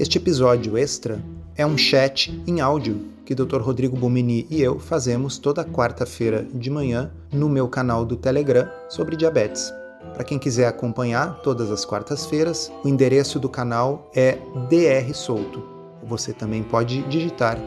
Este 0.00 0.16
episódio 0.16 0.78
extra 0.78 1.22
é 1.54 1.66
um 1.66 1.76
chat 1.76 2.32
em 2.46 2.62
áudio 2.62 3.02
que 3.22 3.34
Dr. 3.34 3.60
Rodrigo 3.60 3.98
Bomini 3.98 4.46
e 4.48 4.62
eu 4.62 4.78
fazemos 4.78 5.36
toda 5.36 5.62
quarta-feira 5.62 6.42
de 6.54 6.70
manhã 6.70 7.12
no 7.30 7.50
meu 7.50 7.68
canal 7.68 8.06
do 8.06 8.16
Telegram 8.16 8.66
sobre 8.88 9.14
diabetes. 9.14 9.70
Para 10.14 10.24
quem 10.24 10.38
quiser 10.38 10.66
acompanhar 10.66 11.42
todas 11.42 11.70
as 11.70 11.84
quartas-feiras, 11.84 12.72
o 12.82 12.88
endereço 12.88 13.38
do 13.38 13.50
canal 13.50 14.10
é 14.16 14.38
DR 14.70 15.12
Solto. 15.12 15.62
Você 16.04 16.32
também 16.32 16.62
pode 16.62 17.02
digitar 17.02 17.58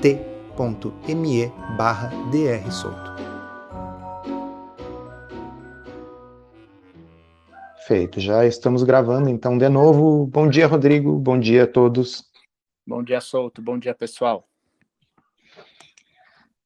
t.me 0.00 1.52
barra 7.92 8.06
drsolto. 8.06 8.12
Feito, 8.12 8.20
já 8.20 8.46
estamos 8.46 8.82
gravando, 8.82 9.28
então, 9.28 9.58
de 9.58 9.68
novo. 9.68 10.26
Bom 10.26 10.48
dia, 10.48 10.66
Rodrigo. 10.66 11.18
Bom 11.18 11.38
dia 11.38 11.64
a 11.64 11.66
todos. 11.66 12.24
Bom 12.86 13.02
dia, 13.02 13.20
Solto. 13.20 13.60
Bom 13.60 13.78
dia, 13.78 13.94
pessoal. 13.94 14.48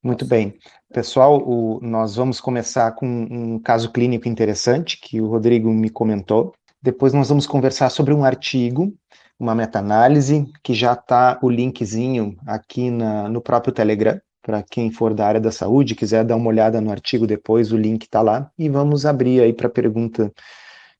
Muito 0.03 0.25
bem. 0.25 0.57
Pessoal, 0.93 1.43
o, 1.45 1.81
nós 1.83 2.15
vamos 2.15 2.41
começar 2.41 2.93
com 2.93 3.07
um 3.07 3.59
caso 3.59 3.91
clínico 3.91 4.29
interessante 4.29 4.99
que 5.01 5.21
o 5.21 5.27
Rodrigo 5.27 5.69
me 5.73 5.91
comentou. 5.91 6.55
Depois 6.81 7.13
nós 7.13 7.29
vamos 7.29 7.47
conversar 7.47 7.91
sobre 7.91 8.15
um 8.15 8.25
artigo, 8.25 8.95
uma 9.39 9.55
meta-análise, 9.55 10.47
que 10.63 10.73
já 10.73 10.93
está 10.93 11.39
o 11.43 11.51
linkzinho 11.51 12.37
aqui 12.47 12.89
na, 12.89 13.29
no 13.29 13.41
próprio 13.41 13.75
Telegram. 13.75 14.21
Para 14.41 14.63
quem 14.63 14.93
for 14.93 15.13
da 15.13 15.27
área 15.27 15.41
da 15.41 15.51
saúde, 15.51 15.97
quiser 15.97 16.25
dar 16.25 16.37
uma 16.37 16.49
olhada 16.49 16.81
no 16.81 16.93
artigo 16.93 17.27
depois, 17.27 17.73
o 17.73 17.77
link 17.77 18.05
está 18.05 18.23
lá. 18.23 18.49
E 18.57 18.69
vamos 18.69 19.05
abrir 19.05 19.43
aí 19.43 19.53
para 19.53 19.69
pergunta 19.69 20.33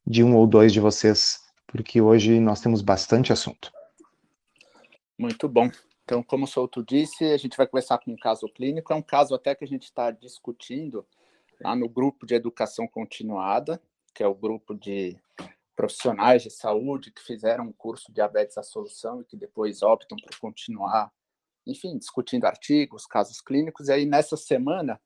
de 0.07 0.23
um 0.23 0.37
ou 0.37 0.47
dois 0.47 0.73
de 0.73 0.81
vocês, 0.81 1.41
porque 1.67 2.01
hoje 2.01 2.39
nós 2.39 2.61
temos 2.61 2.81
bastante 2.81 3.33
assunto. 3.33 3.73
Muito 5.19 5.49
bom. 5.49 5.71
Então, 6.05 6.23
como 6.23 6.45
o 6.45 6.47
Souto 6.47 6.85
disse, 6.85 7.25
a 7.25 7.37
gente 7.37 7.57
vai 7.57 7.67
começar 7.67 7.99
com 7.99 8.13
um 8.13 8.17
caso 8.17 8.49
clínico. 8.49 8.93
É 8.93 8.97
um 8.97 9.03
caso 9.03 9.35
até 9.35 9.55
que 9.55 9.65
a 9.65 9.67
gente 9.69 9.85
está 9.85 10.11
discutindo 10.13 11.05
lá 11.61 11.75
no 11.75 11.89
grupo 11.89 12.25
de 12.25 12.35
educação 12.35 12.87
continuada, 12.87 13.83
que 14.15 14.23
é 14.23 14.27
o 14.27 14.35
grupo 14.35 14.75
de 14.75 15.17
profissionais 15.75 16.43
de 16.43 16.51
saúde 16.51 17.11
que 17.11 17.21
fizeram 17.21 17.65
um 17.65 17.73
curso 17.73 18.13
diabetes 18.13 18.57
à 18.57 18.63
solução 18.63 19.21
e 19.21 19.25
que 19.25 19.37
depois 19.37 19.83
optam 19.83 20.17
por 20.17 20.39
continuar, 20.39 21.13
enfim, 21.67 21.99
discutindo 21.99 22.45
artigos, 22.45 23.05
casos 23.05 23.41
clínicos. 23.41 23.89
E 23.89 23.93
aí, 23.93 24.07
nessa 24.07 24.37
semana, 24.37 25.01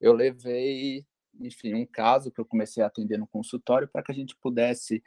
eu 0.00 0.12
levei 0.12 1.06
enfim, 1.40 1.74
um 1.74 1.86
caso 1.86 2.30
que 2.30 2.40
eu 2.40 2.44
comecei 2.44 2.82
a 2.82 2.86
atender 2.86 3.18
no 3.18 3.26
consultório 3.26 3.88
para 3.88 4.02
que 4.02 4.12
a 4.12 4.14
gente 4.14 4.36
pudesse 4.36 5.02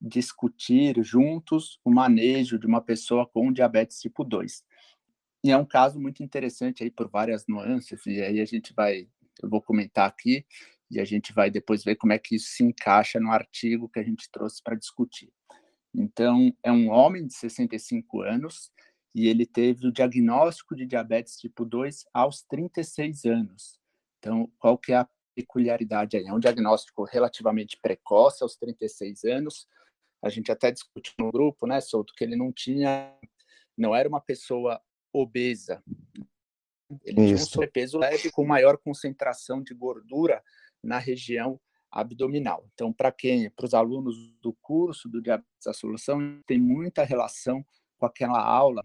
discutir 0.00 1.02
juntos 1.04 1.78
o 1.84 1.90
manejo 1.90 2.58
de 2.58 2.66
uma 2.66 2.80
pessoa 2.80 3.26
com 3.26 3.52
diabetes 3.52 4.00
tipo 4.00 4.24
2. 4.24 4.64
E 5.44 5.50
é 5.50 5.56
um 5.56 5.64
caso 5.64 6.00
muito 6.00 6.22
interessante 6.22 6.82
aí 6.82 6.90
por 6.90 7.08
várias 7.08 7.46
nuances, 7.46 8.04
e 8.06 8.20
aí 8.20 8.40
a 8.40 8.44
gente 8.44 8.72
vai, 8.74 9.08
eu 9.42 9.48
vou 9.48 9.60
comentar 9.60 10.08
aqui, 10.08 10.44
e 10.90 11.00
a 11.00 11.04
gente 11.04 11.32
vai 11.32 11.50
depois 11.50 11.82
ver 11.82 11.96
como 11.96 12.12
é 12.12 12.18
que 12.18 12.36
isso 12.36 12.48
se 12.48 12.62
encaixa 12.62 13.18
no 13.18 13.30
artigo 13.30 13.88
que 13.88 13.98
a 13.98 14.04
gente 14.04 14.30
trouxe 14.30 14.62
para 14.62 14.76
discutir. 14.76 15.32
Então, 15.94 16.54
é 16.62 16.70
um 16.70 16.90
homem 16.90 17.26
de 17.26 17.34
65 17.34 18.22
anos, 18.22 18.70
e 19.14 19.28
ele 19.28 19.44
teve 19.44 19.86
o 19.86 19.92
diagnóstico 19.92 20.74
de 20.74 20.86
diabetes 20.86 21.36
tipo 21.36 21.64
2 21.64 22.04
aos 22.14 22.42
36 22.42 23.24
anos. 23.24 23.78
Então, 24.18 24.50
qual 24.58 24.78
que 24.78 24.92
é 24.92 24.96
a 24.96 25.08
peculiaridade 25.34 26.16
aí. 26.16 26.26
É 26.26 26.32
um 26.32 26.40
diagnóstico 26.40 27.04
relativamente 27.04 27.78
precoce, 27.80 28.42
aos 28.42 28.56
36 28.56 29.24
anos. 29.24 29.66
A 30.22 30.28
gente 30.28 30.52
até 30.52 30.70
discutiu 30.70 31.14
no 31.18 31.32
grupo, 31.32 31.66
né, 31.66 31.80
Souto, 31.80 32.14
que 32.16 32.24
ele 32.24 32.36
não 32.36 32.52
tinha, 32.52 33.12
não 33.76 33.94
era 33.94 34.08
uma 34.08 34.20
pessoa 34.20 34.80
obesa. 35.12 35.82
Ele 37.04 37.22
Isso. 37.22 37.26
tinha 37.26 37.34
um 37.34 37.38
sobrepeso 37.38 37.98
leve 37.98 38.30
com 38.30 38.44
maior 38.44 38.76
concentração 38.78 39.62
de 39.62 39.74
gordura 39.74 40.42
na 40.82 40.98
região 40.98 41.60
abdominal. 41.90 42.66
Então, 42.72 42.92
para 42.92 43.12
quem, 43.12 43.50
para 43.50 43.66
os 43.66 43.74
alunos 43.74 44.32
do 44.40 44.52
curso 44.54 45.08
do 45.08 45.20
Diabetes 45.20 45.66
à 45.66 45.72
Solução, 45.72 46.40
tem 46.46 46.58
muita 46.58 47.04
relação 47.04 47.64
com 47.98 48.06
aquela 48.06 48.42
aula 48.42 48.82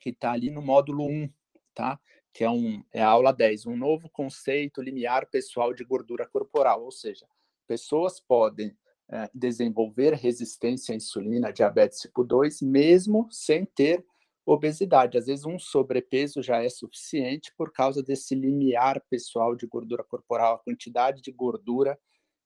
que 0.00 0.10
está 0.10 0.32
ali 0.32 0.50
no 0.50 0.62
módulo 0.62 1.06
1, 1.06 1.30
tá? 1.74 2.00
Que 2.32 2.44
é, 2.44 2.50
um, 2.50 2.82
é 2.92 3.02
a 3.02 3.08
aula 3.08 3.32
10, 3.32 3.66
um 3.66 3.76
novo 3.76 4.08
conceito 4.08 4.80
limiar 4.80 5.26
pessoal 5.26 5.74
de 5.74 5.84
gordura 5.84 6.26
corporal, 6.26 6.82
ou 6.82 6.90
seja, 6.90 7.26
pessoas 7.66 8.20
podem 8.20 8.76
é, 9.10 9.28
desenvolver 9.34 10.14
resistência 10.14 10.92
à 10.92 10.96
insulina, 10.96 11.52
diabetes 11.52 12.00
tipo 12.00 12.24
2, 12.24 12.62
mesmo 12.62 13.28
sem 13.30 13.64
ter 13.64 14.04
obesidade. 14.44 15.18
Às 15.18 15.26
vezes, 15.26 15.44
um 15.44 15.58
sobrepeso 15.58 16.42
já 16.42 16.62
é 16.62 16.68
suficiente 16.68 17.52
por 17.56 17.72
causa 17.72 18.02
desse 18.02 18.34
limiar 18.34 19.02
pessoal 19.10 19.54
de 19.54 19.66
gordura 19.66 20.02
corporal, 20.02 20.54
a 20.54 20.58
quantidade 20.58 21.20
de 21.20 21.30
gordura 21.30 21.98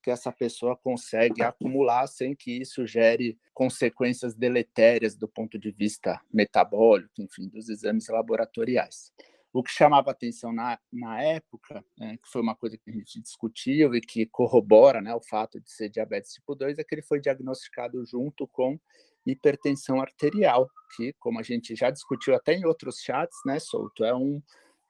que 0.02 0.10
essa 0.10 0.30
pessoa 0.30 0.76
consegue 0.76 1.42
acumular 1.42 2.06
sem 2.06 2.34
que 2.34 2.52
isso 2.52 2.86
gere 2.86 3.36
consequências 3.52 4.34
deletérias 4.34 5.16
do 5.16 5.26
ponto 5.26 5.58
de 5.58 5.72
vista 5.72 6.20
metabólico, 6.32 7.20
enfim, 7.20 7.48
dos 7.48 7.68
exames 7.68 8.08
laboratoriais. 8.08 9.12
O 9.56 9.62
que 9.62 9.72
chamava 9.72 10.10
atenção 10.10 10.52
na, 10.52 10.78
na 10.92 11.22
época, 11.22 11.82
né, 11.98 12.18
que 12.22 12.28
foi 12.30 12.42
uma 12.42 12.54
coisa 12.54 12.76
que 12.76 12.90
a 12.90 12.92
gente 12.92 13.20
discutiu 13.22 13.94
e 13.94 14.00
que 14.00 14.26
corrobora 14.26 15.00
né, 15.00 15.14
o 15.14 15.20
fato 15.20 15.58
de 15.60 15.70
ser 15.70 15.88
diabetes 15.88 16.32
tipo 16.32 16.54
2, 16.54 16.78
é 16.78 16.84
que 16.84 16.94
ele 16.94 17.02
foi 17.02 17.20
diagnosticado 17.20 18.04
junto 18.04 18.46
com 18.48 18.78
hipertensão 19.24 20.00
arterial, 20.00 20.68
que, 20.94 21.14
como 21.18 21.40
a 21.40 21.42
gente 21.42 21.74
já 21.74 21.90
discutiu 21.90 22.34
até 22.34 22.52
em 22.52 22.66
outros 22.66 23.00
chats, 23.00 23.38
né, 23.46 23.58
Souto, 23.58 24.04
é 24.04 24.14
um, 24.14 24.42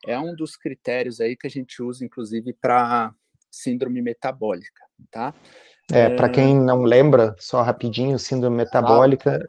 é 0.04 0.19
um 0.19 0.34
dos 0.34 0.56
critérios 0.56 1.21
aí 1.21 1.37
que 1.37 1.47
a 1.47 1.50
gente 1.50 1.81
usa, 1.83 2.04
inclusive, 2.04 2.53
para 2.53 3.15
síndrome 3.50 4.03
metabólica, 4.03 4.83
tá? 5.10 5.33
É, 5.93 6.00
é... 6.00 6.16
para 6.16 6.28
quem 6.28 6.59
não 6.59 6.83
lembra, 6.83 7.37
só 7.38 7.62
rapidinho, 7.62 8.19
síndrome 8.19 8.56
metabólica 8.56 9.41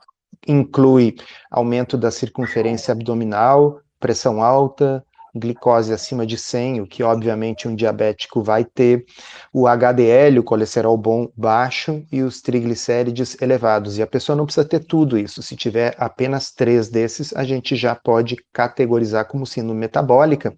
inclui 0.47 1.15
aumento 1.49 1.97
da 1.97 2.11
circunferência 2.11 2.91
abdominal, 2.91 3.81
pressão 3.99 4.41
alta, 4.41 5.03
glicose 5.37 5.93
acima 5.93 6.25
de 6.25 6.37
100, 6.37 6.81
o 6.81 6.87
que 6.87 7.03
obviamente 7.03 7.67
um 7.67 7.75
diabético 7.75 8.41
vai 8.41 8.63
ter, 8.63 9.05
o 9.53 9.67
HDL, 9.67 10.39
o 10.39 10.43
colesterol 10.43 10.97
bom 10.97 11.29
baixo 11.35 12.05
e 12.11 12.21
os 12.21 12.41
triglicérides 12.41 13.39
elevados. 13.41 13.97
E 13.97 14.01
a 14.01 14.07
pessoa 14.07 14.35
não 14.35 14.45
precisa 14.45 14.67
ter 14.67 14.79
tudo 14.79 15.17
isso. 15.17 15.41
Se 15.41 15.55
tiver 15.55 15.95
apenas 15.97 16.51
três 16.51 16.89
desses, 16.89 17.35
a 17.35 17.43
gente 17.43 17.75
já 17.75 17.95
pode 17.95 18.37
categorizar 18.51 19.27
como 19.27 19.45
síndrome 19.45 19.79
metabólica, 19.79 20.55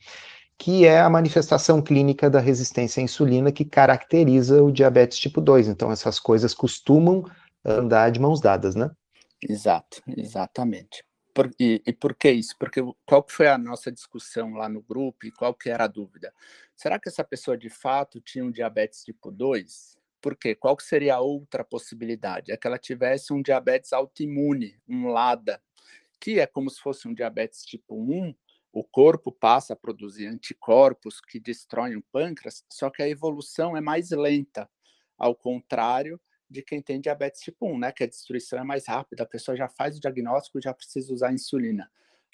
que 0.57 0.85
é 0.85 0.99
a 0.99 1.09
manifestação 1.09 1.81
clínica 1.81 2.29
da 2.29 2.39
resistência 2.39 3.01
à 3.01 3.03
insulina 3.03 3.51
que 3.51 3.63
caracteriza 3.63 4.61
o 4.61 4.71
diabetes 4.71 5.17
tipo 5.17 5.39
2. 5.39 5.67
Então 5.67 5.91
essas 5.91 6.19
coisas 6.19 6.53
costumam 6.53 7.23
andar 7.63 8.11
de 8.11 8.19
mãos 8.19 8.41
dadas, 8.41 8.75
né? 8.75 8.89
Exato, 9.41 10.01
exatamente. 10.17 11.03
Por, 11.39 11.49
e, 11.57 11.81
e, 11.87 11.93
por 11.93 12.13
que 12.15 12.29
isso? 12.29 12.53
Porque 12.59 12.81
qual 13.05 13.25
foi 13.25 13.47
a 13.47 13.57
nossa 13.57 13.89
discussão 13.89 14.55
lá 14.55 14.67
no 14.67 14.81
grupo 14.81 15.25
e 15.25 15.31
qual 15.31 15.53
que 15.53 15.69
era 15.69 15.85
a 15.85 15.87
dúvida? 15.87 16.33
Será 16.75 16.99
que 16.99 17.07
essa 17.07 17.23
pessoa 17.23 17.57
de 17.57 17.69
fato 17.69 18.19
tinha 18.19 18.43
um 18.43 18.51
diabetes 18.51 19.05
tipo 19.05 19.31
2? 19.31 19.97
Por 20.19 20.35
quê? 20.35 20.53
Qual 20.53 20.75
que 20.75 20.83
seria 20.83 21.15
a 21.15 21.21
outra 21.21 21.63
possibilidade? 21.63 22.51
É 22.51 22.57
que 22.57 22.67
ela 22.67 22.77
tivesse 22.77 23.31
um 23.31 23.41
diabetes 23.41 23.93
autoimune, 23.93 24.77
um 24.85 25.07
LADA, 25.07 25.61
que 26.19 26.41
é 26.41 26.45
como 26.45 26.69
se 26.69 26.81
fosse 26.81 27.07
um 27.07 27.13
diabetes 27.13 27.63
tipo 27.63 27.95
1, 27.95 28.35
o 28.73 28.83
corpo 28.83 29.31
passa 29.31 29.71
a 29.71 29.77
produzir 29.77 30.27
anticorpos 30.27 31.21
que 31.21 31.39
destroem 31.39 31.95
o 31.95 32.03
pâncreas, 32.11 32.65
só 32.69 32.89
que 32.89 33.01
a 33.01 33.07
evolução 33.07 33.77
é 33.77 33.79
mais 33.79 34.11
lenta, 34.11 34.69
ao 35.17 35.33
contrário 35.33 36.19
de 36.49 36.61
quem 36.61 36.81
tem 36.81 36.99
diabetes 36.99 37.41
tipo 37.41 37.67
1, 37.67 37.77
né? 37.77 37.91
Que 37.91 38.03
a 38.03 38.07
destruição 38.07 38.59
é 38.59 38.63
mais 38.63 38.87
rápida, 38.87 39.23
a 39.23 39.27
pessoa 39.27 39.55
já 39.55 39.67
faz 39.69 39.97
o 39.97 40.01
diagnóstico 40.01 40.57
e 40.57 40.61
já 40.61 40.73
precisa 40.73 41.13
usar 41.13 41.31
insulina. 41.31 41.89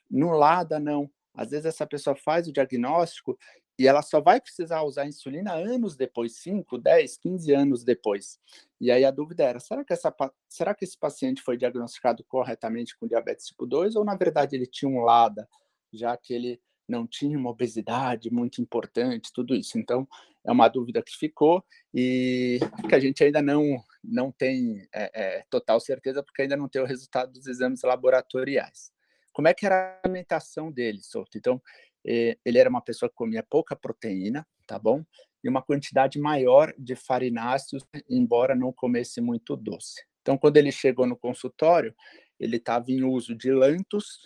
No 0.09 0.31
LADA, 0.31 0.79
não. 0.79 1.09
Às 1.33 1.51
vezes 1.51 1.65
essa 1.65 1.85
pessoa 1.85 2.15
faz 2.15 2.47
o 2.47 2.53
diagnóstico 2.53 3.37
e 3.77 3.87
ela 3.87 4.01
só 4.01 4.21
vai 4.21 4.39
precisar 4.39 4.83
usar 4.83 5.05
insulina 5.05 5.53
anos 5.53 5.97
depois, 5.97 6.37
5, 6.37 6.77
10, 6.77 7.17
15 7.17 7.53
anos 7.53 7.83
depois. 7.83 8.39
E 8.79 8.89
aí 8.89 9.03
a 9.03 9.11
dúvida 9.11 9.43
era, 9.43 9.59
será 9.59 9.83
que, 9.83 9.91
essa, 9.91 10.15
será 10.47 10.73
que 10.73 10.85
esse 10.85 10.97
paciente 10.97 11.41
foi 11.41 11.57
diagnosticado 11.57 12.23
corretamente 12.23 12.97
com 12.97 13.05
diabetes 13.05 13.47
tipo 13.47 13.65
2 13.65 13.97
ou 13.97 14.05
na 14.05 14.15
verdade 14.15 14.55
ele 14.55 14.65
tinha 14.65 14.89
um 14.89 15.01
LADA, 15.01 15.47
já 15.91 16.15
que 16.15 16.33
ele 16.33 16.61
não 16.87 17.05
tinha 17.05 17.37
uma 17.37 17.49
obesidade 17.49 18.31
muito 18.31 18.61
importante, 18.61 19.33
tudo 19.33 19.55
isso. 19.55 19.77
Então, 19.77 20.07
é 20.45 20.51
uma 20.51 20.67
dúvida 20.67 21.01
que 21.01 21.17
ficou 21.17 21.63
e 21.93 22.59
que 22.87 22.95
a 22.95 22.99
gente 22.99 23.23
ainda 23.23 23.41
não, 23.41 23.83
não 24.07 24.31
tem 24.31 24.87
é, 24.93 25.11
é, 25.13 25.45
total 25.49 25.79
certeza, 25.79 26.23
porque 26.23 26.43
ainda 26.43 26.57
não 26.57 26.67
tem 26.67 26.81
o 26.81 26.85
resultado 26.85 27.31
dos 27.31 27.47
exames 27.47 27.81
laboratoriais. 27.83 28.91
Como 29.33 29.47
é 29.47 29.53
que 29.53 29.65
era 29.65 29.75
a 29.75 30.07
alimentação 30.07 30.71
dele, 30.71 31.01
Souto? 31.01 31.37
Então, 31.37 31.61
é, 32.05 32.37
ele 32.45 32.57
era 32.57 32.69
uma 32.69 32.81
pessoa 32.81 33.09
que 33.09 33.15
comia 33.15 33.43
pouca 33.43 33.75
proteína, 33.75 34.47
tá 34.65 34.79
bom? 34.79 35.03
E 35.43 35.49
uma 35.49 35.61
quantidade 35.61 36.19
maior 36.19 36.73
de 36.77 36.95
farináceos, 36.95 37.83
embora 38.09 38.55
não 38.55 38.71
comesse 38.71 39.19
muito 39.19 39.55
doce. 39.55 40.05
Então, 40.21 40.37
quando 40.37 40.57
ele 40.57 40.71
chegou 40.71 41.05
no 41.05 41.17
consultório, 41.17 41.93
ele 42.39 42.57
estava 42.57 42.91
em 42.91 43.03
uso 43.03 43.35
de 43.35 43.51
Lantus, 43.51 44.19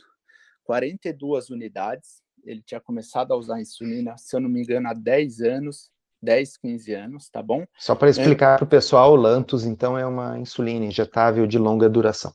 42 0.64 1.50
unidades. 1.50 2.22
Ele 2.44 2.62
tinha 2.62 2.80
começado 2.80 3.34
a 3.34 3.36
usar 3.36 3.60
insulina, 3.60 4.18
se 4.18 4.36
eu 4.36 4.40
não 4.40 4.50
me 4.50 4.62
engano, 4.62 4.88
há 4.88 4.94
10 4.94 5.42
anos, 5.42 5.92
10, 6.22 6.58
15 6.58 6.94
anos, 6.94 7.30
tá 7.30 7.42
bom? 7.42 7.66
Só 7.78 7.96
para 7.96 8.10
explicar 8.10 8.56
é... 8.56 8.58
para 8.58 8.66
o 8.66 8.70
pessoal, 8.70 9.14
o 9.14 9.16
Lantus, 9.16 9.64
então, 9.64 9.98
é 9.98 10.06
uma 10.06 10.38
insulina 10.38 10.86
injetável 10.86 11.48
de 11.48 11.58
longa 11.58 11.90
duração. 11.90 12.34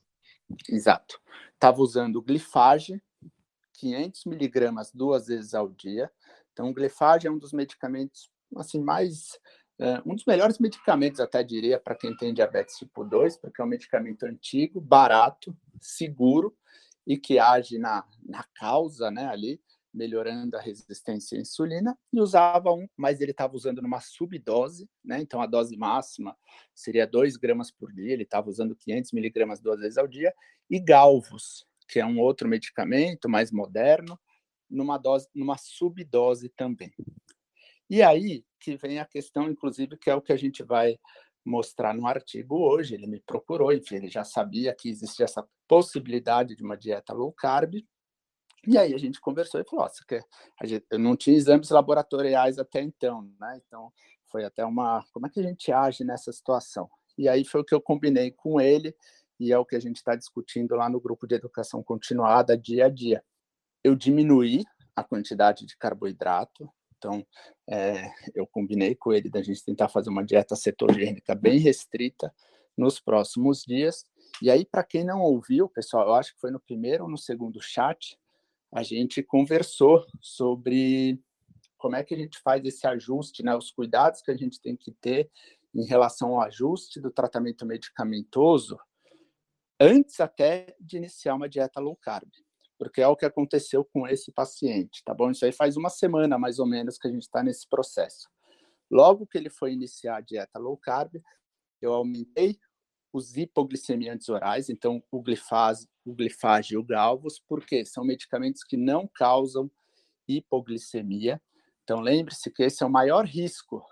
Exato. 0.69 1.21
Estava 1.55 1.81
usando 1.81 2.17
o 2.17 2.23
glifage, 2.23 3.03
500 3.75 4.25
miligramas 4.27 4.91
duas 4.93 5.27
vezes 5.27 5.55
ao 5.55 5.69
dia. 5.69 6.11
Então, 6.53 6.69
o 6.69 6.75
glifage 6.75 7.27
é 7.27 7.31
um 7.31 7.39
dos 7.39 7.53
medicamentos 7.53 8.31
assim 8.57 8.81
mais 8.81 9.39
é, 9.79 10.01
um 10.07 10.15
dos 10.15 10.25
melhores 10.25 10.59
medicamentos, 10.59 11.21
até 11.21 11.43
diria, 11.43 11.81
para 11.81 11.97
quem 11.97 12.17
tem 12.17 12.33
diabetes 12.33 12.77
tipo 12.77 13.05
2, 13.05 13.37
porque 13.39 13.61
é 13.61 13.65
um 13.65 13.69
medicamento 13.69 14.25
antigo, 14.25 14.81
barato, 14.81 15.57
seguro 15.81 16.57
e 17.07 17.19
que 17.19 17.39
age 17.39 17.79
na, 17.79 18.05
na 18.25 18.45
causa, 18.55 19.11
né, 19.11 19.27
ali, 19.27 19.61
melhorando 19.95 20.57
a 20.57 20.61
resistência 20.61 21.39
à 21.39 21.41
insulina, 21.41 21.97
e 22.13 22.21
usava 22.21 22.73
um, 22.73 22.87
mas 22.97 23.21
ele 23.21 23.31
estava 23.31 23.55
usando 23.55 23.81
numa 23.81 24.01
subdose, 24.01 24.91
né, 25.05 25.21
então 25.21 25.41
a 25.41 25.47
dose 25.47 25.77
máxima 25.77 26.37
seria 26.75 27.07
2 27.07 27.37
gramas 27.37 27.71
por 27.71 27.93
dia, 27.93 28.13
ele 28.13 28.25
estava 28.25 28.51
usando 28.51 28.75
500 28.75 29.13
miligramas 29.13 29.61
duas 29.61 29.79
vezes 29.81 29.97
ao 29.97 30.09
dia, 30.09 30.35
e 30.69 30.81
Galvus, 30.81 31.65
que 31.89 32.01
é 32.01 32.07
um 32.07 32.19
outro 32.19 32.49
medicamento 32.49 33.29
mais 33.29 33.53
moderno, 33.53 34.19
numa 34.69 34.99
dose, 34.99 35.29
numa 35.35 35.57
subdose 35.57 36.49
também. 36.49 36.93
E 37.89 38.03
aí 38.03 38.45
que 38.59 38.77
vem 38.77 38.99
a 38.99 39.05
questão, 39.05 39.49
inclusive, 39.49 39.97
que 39.99 40.09
é 40.09 40.15
o 40.15 40.23
que 40.23 40.33
a 40.33 40.37
gente 40.37 40.63
vai 40.63 40.99
mostrar 41.45 41.95
no 41.95 42.07
artigo 42.07 42.57
hoje. 42.57 42.95
Ele 42.95 43.07
me 43.07 43.21
procurou, 43.21 43.71
enfim, 43.73 43.97
ele 43.97 44.09
já 44.09 44.25
sabia 44.25 44.75
que 44.75 44.89
existia 44.89 45.25
essa 45.25 45.47
possibilidade 45.69 46.57
de 46.57 46.65
uma 46.65 46.77
dieta 46.77 47.13
low 47.13 47.31
carb. 47.33 47.75
E 48.67 48.79
aí 48.79 48.95
a 48.95 48.99
gente 48.99 49.21
conversou 49.21 49.61
e 49.61 49.65
falou: 49.65 49.85
Nossa, 49.85 50.05
eu 50.91 50.99
não 50.99 51.17
tinha 51.17 51.37
exames 51.37 51.71
laboratoriais 51.71 52.59
até 52.59 52.81
então, 52.81 53.31
né? 53.41 53.61
Então 53.67 53.93
foi 54.31 54.45
até 54.45 54.65
uma. 54.65 55.05
Como 55.13 55.27
é 55.27 55.31
que 55.31 55.41
a 55.41 55.43
gente 55.43 55.73
age 55.73 56.05
nessa 56.05 56.33
situação? 56.33 56.89
E 57.17 57.29
aí 57.29 57.45
foi 57.45 57.61
o 57.61 57.65
que 57.65 57.75
eu 57.75 57.81
combinei 57.81 58.31
com 58.31 58.61
ele 58.61 58.95
e 59.39 59.53
é 59.53 59.59
o 59.59 59.65
que 59.65 59.77
a 59.77 59.81
gente 59.81 59.97
está 59.97 60.15
discutindo 60.15 60.75
lá 60.75 60.89
no 60.89 61.01
grupo 61.01 61.27
de 61.27 61.35
educação 61.35 61.83
continuada 61.83 62.57
dia 62.57 62.87
a 62.87 62.89
dia. 62.89 63.23
Eu 63.83 63.95
diminuí 63.95 64.65
a 64.97 65.05
quantidade 65.05 65.67
de 65.67 65.77
carboidrato, 65.77 66.69
então, 67.05 67.27
é, 67.69 68.11
eu 68.35 68.47
combinei 68.47 68.95
com 68.95 69.13
ele 69.13 69.29
da 69.29 69.43
gente 69.43 69.63
tentar 69.63 69.91
fazer 69.91 70.09
uma 70.09 70.25
dieta 70.25 70.57
cetogênica 70.57 71.35
bem 71.35 71.59
restrita 71.59 72.35
nos 72.75 72.99
próximos 72.99 73.63
dias. 73.63 74.07
E 74.41 74.51
aí, 74.51 74.65
para 74.65 74.83
quem 74.83 75.05
não 75.05 75.21
ouviu, 75.21 75.69
pessoal, 75.69 76.09
eu 76.09 76.15
acho 76.15 76.35
que 76.35 76.41
foi 76.41 76.51
no 76.51 76.59
primeiro 76.59 77.05
ou 77.05 77.11
no 77.11 77.19
segundo 77.19 77.61
chat, 77.61 78.19
a 78.75 78.83
gente 78.83 79.23
conversou 79.23 80.05
sobre 80.21 81.21
como 81.79 81.97
é 81.97 82.03
que 82.03 82.15
a 82.15 82.19
gente 82.19 82.39
faz 82.41 82.65
esse 82.65 82.87
ajuste, 82.87 83.43
né, 83.43 83.55
os 83.55 83.71
cuidados 83.71 84.21
que 84.21 84.31
a 84.31 84.37
gente 84.37 84.61
tem 84.61 84.77
que 84.77 84.91
ter 84.91 85.31
em 85.75 85.85
relação 85.87 86.31
ao 86.35 86.43
ajuste 86.43 87.01
do 87.01 87.11
tratamento 87.11 87.65
medicamentoso 87.65 88.79
antes 89.81 90.19
até 90.21 90.75
de 90.81 90.97
iniciar 90.97 91.35
uma 91.35 91.49
dieta 91.49 91.81
low 91.81 91.97
carb 91.97 92.29
porque 92.79 93.01
é 93.01 93.09
o 93.09 93.17
que 93.17 93.25
aconteceu 93.25 93.85
com 93.85 94.07
esse 94.07 94.33
paciente, 94.33 95.03
tá 95.05 95.15
bom? 95.15 95.31
Isso 95.31 95.45
aí 95.45 95.53
faz 95.53 95.77
uma 95.77 95.89
semana, 95.89 96.39
mais 96.39 96.59
ou 96.59 96.67
menos, 96.67 96.99
que 96.99 97.09
a 97.09 97.11
gente 97.11 97.23
está 97.23 97.43
nesse 97.43 97.69
processo. 97.69 98.29
Logo 98.91 99.27
que 99.27 99.39
ele 99.39 99.51
foi 99.51 99.73
iniciar 99.73 100.17
a 100.17 100.21
dieta 100.21 100.59
low 100.59 100.77
carb, 100.77 101.15
eu 101.81 101.93
aumentei 101.93 102.59
os 103.15 103.37
hipoglicemiantes 103.37 104.29
orais, 104.29 104.69
então 104.69 105.01
o 105.09 105.23
glifase, 105.23 105.89
o 106.05 106.13
glifage 106.13 106.75
e 106.75 106.77
o 106.77 106.83
galvos, 106.83 107.39
porque 107.39 107.85
são 107.85 108.05
medicamentos 108.05 108.65
que 108.65 108.77
não 108.77 109.07
causam 109.07 109.71
hipoglicemia. 110.27 111.41
Então 111.85 112.01
lembre-se 112.01 112.51
que 112.51 112.65
esse 112.65 112.83
é 112.83 112.87
o 112.87 112.91
maior 112.91 113.25
risco 113.25 113.87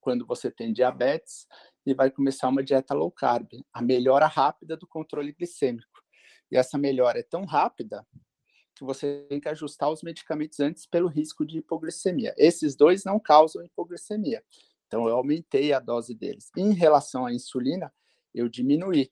quando 0.00 0.24
você 0.24 0.48
tem 0.48 0.72
diabetes 0.72 1.48
e 1.84 1.92
vai 1.92 2.08
começar 2.08 2.48
uma 2.48 2.62
dieta 2.62 2.94
low 2.94 3.10
carb, 3.10 3.48
a 3.72 3.82
melhora 3.82 4.28
rápida 4.28 4.76
do 4.76 4.86
controle 4.86 5.32
glicêmico. 5.32 6.00
E 6.48 6.56
essa 6.56 6.78
melhora 6.78 7.18
é 7.18 7.24
tão 7.24 7.44
rápida 7.44 8.06
que 8.76 8.84
você 8.84 9.26
tem 9.28 9.40
que 9.40 9.48
ajustar 9.48 9.90
os 9.90 10.04
medicamentos 10.04 10.60
antes 10.60 10.86
pelo 10.86 11.08
risco 11.08 11.44
de 11.44 11.58
hipoglicemia. 11.58 12.32
Esses 12.36 12.76
dois 12.76 13.02
não 13.02 13.18
causam 13.18 13.64
hipoglicemia. 13.64 14.44
Então, 14.86 15.08
eu 15.08 15.16
aumentei 15.16 15.72
a 15.72 15.80
dose 15.80 16.14
deles. 16.14 16.52
Em 16.56 16.72
relação 16.72 17.26
à 17.26 17.32
insulina, 17.32 17.92
eu 18.36 18.48
diminuí. 18.48 19.10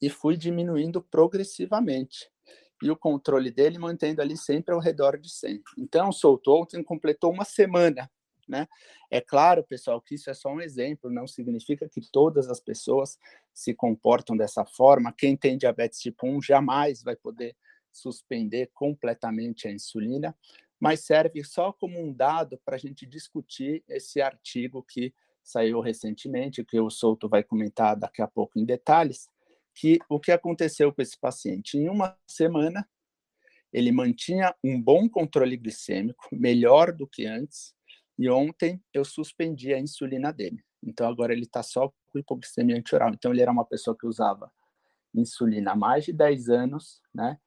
E 0.00 0.08
fui 0.08 0.36
diminuindo 0.36 1.02
progressivamente. 1.02 2.30
E 2.82 2.90
o 2.90 2.96
controle 2.96 3.50
dele 3.50 3.78
mantendo 3.78 4.22
ali 4.22 4.36
sempre 4.36 4.74
ao 4.74 4.80
redor 4.80 5.18
de 5.18 5.30
100. 5.30 5.62
Então, 5.76 6.12
soltou 6.12 6.62
ontem, 6.62 6.82
completou 6.82 7.32
uma 7.32 7.44
semana 7.44 8.10
né? 8.50 8.66
É 9.10 9.20
claro, 9.20 9.62
pessoal, 9.62 10.02
que 10.02 10.16
isso 10.16 10.28
é 10.28 10.34
só 10.34 10.52
um 10.52 10.60
exemplo, 10.60 11.08
não 11.08 11.26
significa 11.26 11.88
que 11.88 12.00
todas 12.12 12.48
as 12.48 12.60
pessoas 12.60 13.16
se 13.54 13.72
comportam 13.72 14.36
dessa 14.36 14.66
forma. 14.66 15.14
Quem 15.16 15.36
tem 15.36 15.56
diabetes 15.56 16.00
tipo 16.00 16.26
1 16.26 16.42
jamais 16.42 17.02
vai 17.02 17.16
poder 17.16 17.56
suspender 17.92 18.70
completamente 18.74 19.68
a 19.68 19.72
insulina, 19.72 20.36
mas 20.78 21.04
serve 21.04 21.42
só 21.44 21.72
como 21.72 21.98
um 22.00 22.12
dado 22.12 22.60
para 22.64 22.74
a 22.74 22.78
gente 22.78 23.06
discutir 23.06 23.84
esse 23.88 24.20
artigo 24.20 24.82
que 24.82 25.14
saiu 25.42 25.80
recentemente, 25.80 26.64
que 26.64 26.78
o 26.78 26.90
Souto 26.90 27.28
vai 27.28 27.42
comentar 27.42 27.96
daqui 27.96 28.22
a 28.22 28.26
pouco 28.26 28.58
em 28.58 28.64
detalhes, 28.64 29.28
que 29.74 29.98
o 30.08 30.18
que 30.20 30.32
aconteceu 30.32 30.92
com 30.92 31.02
esse 31.02 31.18
paciente? 31.18 31.78
Em 31.78 31.88
uma 31.88 32.16
semana, 32.26 32.88
ele 33.72 33.92
mantinha 33.92 34.54
um 34.62 34.80
bom 34.80 35.08
controle 35.08 35.56
glicêmico, 35.56 36.28
melhor 36.32 36.92
do 36.92 37.06
que 37.06 37.26
antes, 37.26 37.74
e 38.18 38.28
ontem 38.28 38.82
eu 38.92 39.04
suspendi 39.04 39.72
a 39.72 39.78
insulina 39.78 40.32
dele. 40.32 40.62
Então 40.82 41.08
agora 41.08 41.32
ele 41.32 41.44
está 41.44 41.62
só 41.62 41.92
com 42.08 42.18
hipoglicemia 42.18 42.76
antioral. 42.76 43.10
Então 43.10 43.32
ele 43.32 43.42
era 43.42 43.50
uma 43.50 43.64
pessoa 43.64 43.96
que 43.96 44.06
usava 44.06 44.50
insulina 45.14 45.72
há 45.72 45.76
mais 45.76 46.04
de 46.04 46.12
10 46.12 46.48
anos, 46.48 47.00
né? 47.14 47.38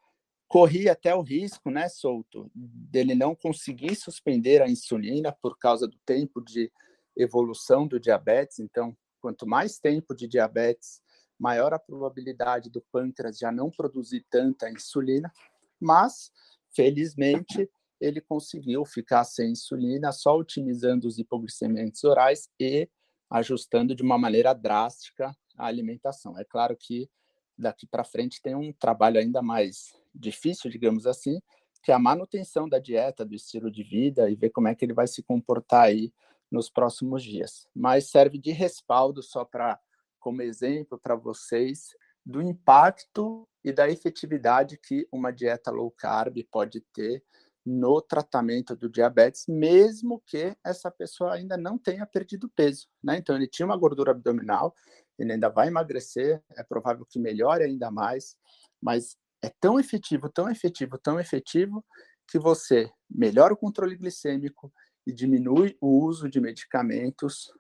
Corria 0.48 0.92
até 0.92 1.16
o 1.16 1.22
risco, 1.22 1.72
né, 1.72 1.90
solto, 1.90 2.52
dele 2.54 3.16
não 3.16 3.34
conseguir 3.34 3.96
suspender 3.96 4.62
a 4.62 4.70
insulina 4.70 5.32
por 5.32 5.58
causa 5.58 5.88
do 5.88 5.98
tempo 6.06 6.42
de 6.42 6.72
evolução 7.16 7.88
do 7.88 8.00
diabetes. 8.00 8.60
Então, 8.60 8.96
quanto 9.22 9.48
mais 9.48 9.80
tempo 9.80 10.16
de 10.16 10.28
diabetes, 10.28 11.02
maior 11.40 11.74
a 11.74 11.80
probabilidade 11.80 12.70
do 12.70 12.82
pâncreas 12.92 13.38
já 13.38 13.52
não 13.52 13.70
produzir 13.70 14.26
tanta 14.30 14.70
insulina. 14.70 15.32
Mas, 15.80 16.32
felizmente, 16.76 17.70
ele 18.00 18.22
conseguiu 18.22 18.86
ficar 18.86 19.24
sem 19.24 19.52
insulina 19.52 20.12
só 20.12 20.38
otimizando 20.38 21.08
os 21.08 21.18
hipoglicemiantes 21.18 22.04
orais 22.04 22.50
e 22.60 22.90
ajustando 23.30 23.96
de 23.96 24.04
uma 24.04 24.18
maneira 24.18 24.54
drástica 24.54 25.36
a 25.58 25.66
alimentação. 25.66 26.38
É 26.38 26.44
claro 26.44 26.76
que 26.78 27.10
daqui 27.58 27.88
para 27.88 28.04
frente 28.04 28.42
tem 28.42 28.56
um 28.56 28.74
trabalho 28.74 29.20
ainda 29.20 29.42
mais 29.42 29.94
difícil, 30.14 30.70
digamos 30.70 31.08
assim, 31.08 31.40
que 31.82 31.92
é 31.92 31.96
a 31.96 32.00
manutenção 32.00 32.68
da 32.68 32.80
dieta, 32.80 33.26
do 33.26 33.36
estilo 33.36 33.72
de 33.72 33.84
vida 33.84 34.30
e 34.30 34.36
ver 34.36 34.50
como 34.50 34.68
é 34.68 34.76
que 34.76 34.86
ele 34.86 34.94
vai 34.94 35.08
se 35.08 35.22
comportar 35.22 35.84
aí 35.84 36.12
nos 36.54 36.70
próximos 36.70 37.24
dias. 37.24 37.68
Mas 37.76 38.12
serve 38.12 38.38
de 38.38 38.52
respaldo 38.52 39.24
só 39.24 39.44
para 39.44 39.80
como 40.20 40.44
exemplo 40.44 41.00
para 41.00 41.16
vocês 41.16 41.88
do 42.24 42.42
impacto 42.42 43.46
e 43.64 43.74
da 43.74 43.90
efetividade 43.90 44.78
que 44.78 45.08
uma 45.12 45.32
dieta 45.32 45.72
low 45.72 45.92
carb 45.92 46.38
pode 46.52 46.80
ter 46.94 47.24
no 47.66 48.02
tratamento 48.02 48.76
do 48.76 48.90
diabetes, 48.90 49.46
mesmo 49.48 50.22
que 50.26 50.56
essa 50.64 50.92
pessoa 50.92 51.34
ainda 51.34 51.58
não 51.58 51.78
tenha 51.78 52.06
perdido 52.06 52.50
peso, 52.50 52.88
né? 53.02 53.18
Então 53.18 53.36
ele 53.36 53.48
tinha 53.48 53.66
uma 53.66 53.78
gordura 53.78 54.12
abdominal, 54.12 54.76
ele 55.18 55.34
ainda 55.34 55.50
vai 55.50 55.68
emagrecer, 55.68 56.42
é 56.58 56.64
provável 56.64 57.06
que 57.06 57.20
melhore 57.20 57.64
ainda 57.64 57.90
mais, 57.90 58.38
mas 58.82 59.18
é 59.42 59.50
tão 59.60 59.80
efetivo, 59.80 60.30
tão 60.30 60.50
efetivo, 60.50 60.98
tão 60.98 61.20
efetivo 61.20 61.84
que 62.28 62.38
você 62.38 62.92
melhora 63.10 63.54
o 63.54 63.58
controle 63.58 63.96
glicêmico 63.96 64.72
e 65.06 65.12
diminui 65.12 65.78
o 65.82 66.04
uso 66.06 66.30
de 66.30 66.40
medicamentos 66.40 67.52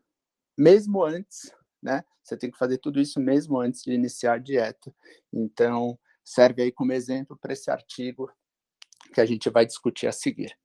mesmo 0.57 1.03
antes, 1.03 1.51
né? 1.81 2.03
Você 2.23 2.37
tem 2.37 2.49
que 2.49 2.57
fazer 2.57 2.77
tudo 2.77 3.01
isso 3.01 3.19
mesmo 3.19 3.59
antes 3.59 3.83
de 3.83 3.91
iniciar 3.91 4.33
a 4.33 4.37
dieta. 4.37 4.93
Então, 5.31 5.99
serve 6.23 6.61
aí 6.61 6.71
como 6.71 6.93
exemplo 6.93 7.37
para 7.37 7.53
esse 7.53 7.69
artigo 7.69 8.31
que 9.13 9.19
a 9.19 9.25
gente 9.25 9.49
vai 9.49 9.65
discutir 9.65 10.07
a 10.07 10.11
seguir. 10.11 10.57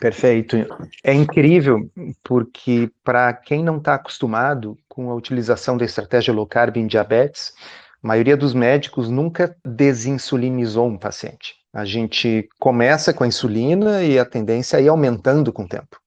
Perfeito. 0.00 0.56
É 1.02 1.12
incrível 1.12 1.90
porque 2.22 2.90
para 3.04 3.32
quem 3.32 3.62
não 3.62 3.78
está 3.78 3.94
acostumado 3.94 4.76
com 4.88 5.10
a 5.10 5.14
utilização 5.14 5.76
da 5.76 5.84
estratégia 5.84 6.34
low 6.34 6.46
carb 6.46 6.76
em 6.76 6.86
diabetes, 6.86 7.54
a 8.02 8.06
maioria 8.06 8.36
dos 8.36 8.54
médicos 8.54 9.08
nunca 9.08 9.56
desinsulinizou 9.64 10.88
um 10.88 10.98
paciente. 10.98 11.54
A 11.76 11.84
gente 11.84 12.48
começa 12.58 13.12
com 13.12 13.24
a 13.24 13.26
insulina 13.26 14.02
e 14.02 14.18
a 14.18 14.24
tendência 14.24 14.78
é 14.78 14.84
ir 14.84 14.88
aumentando 14.88 15.52
com 15.52 15.64
o 15.64 15.68
tempo. 15.68 16.00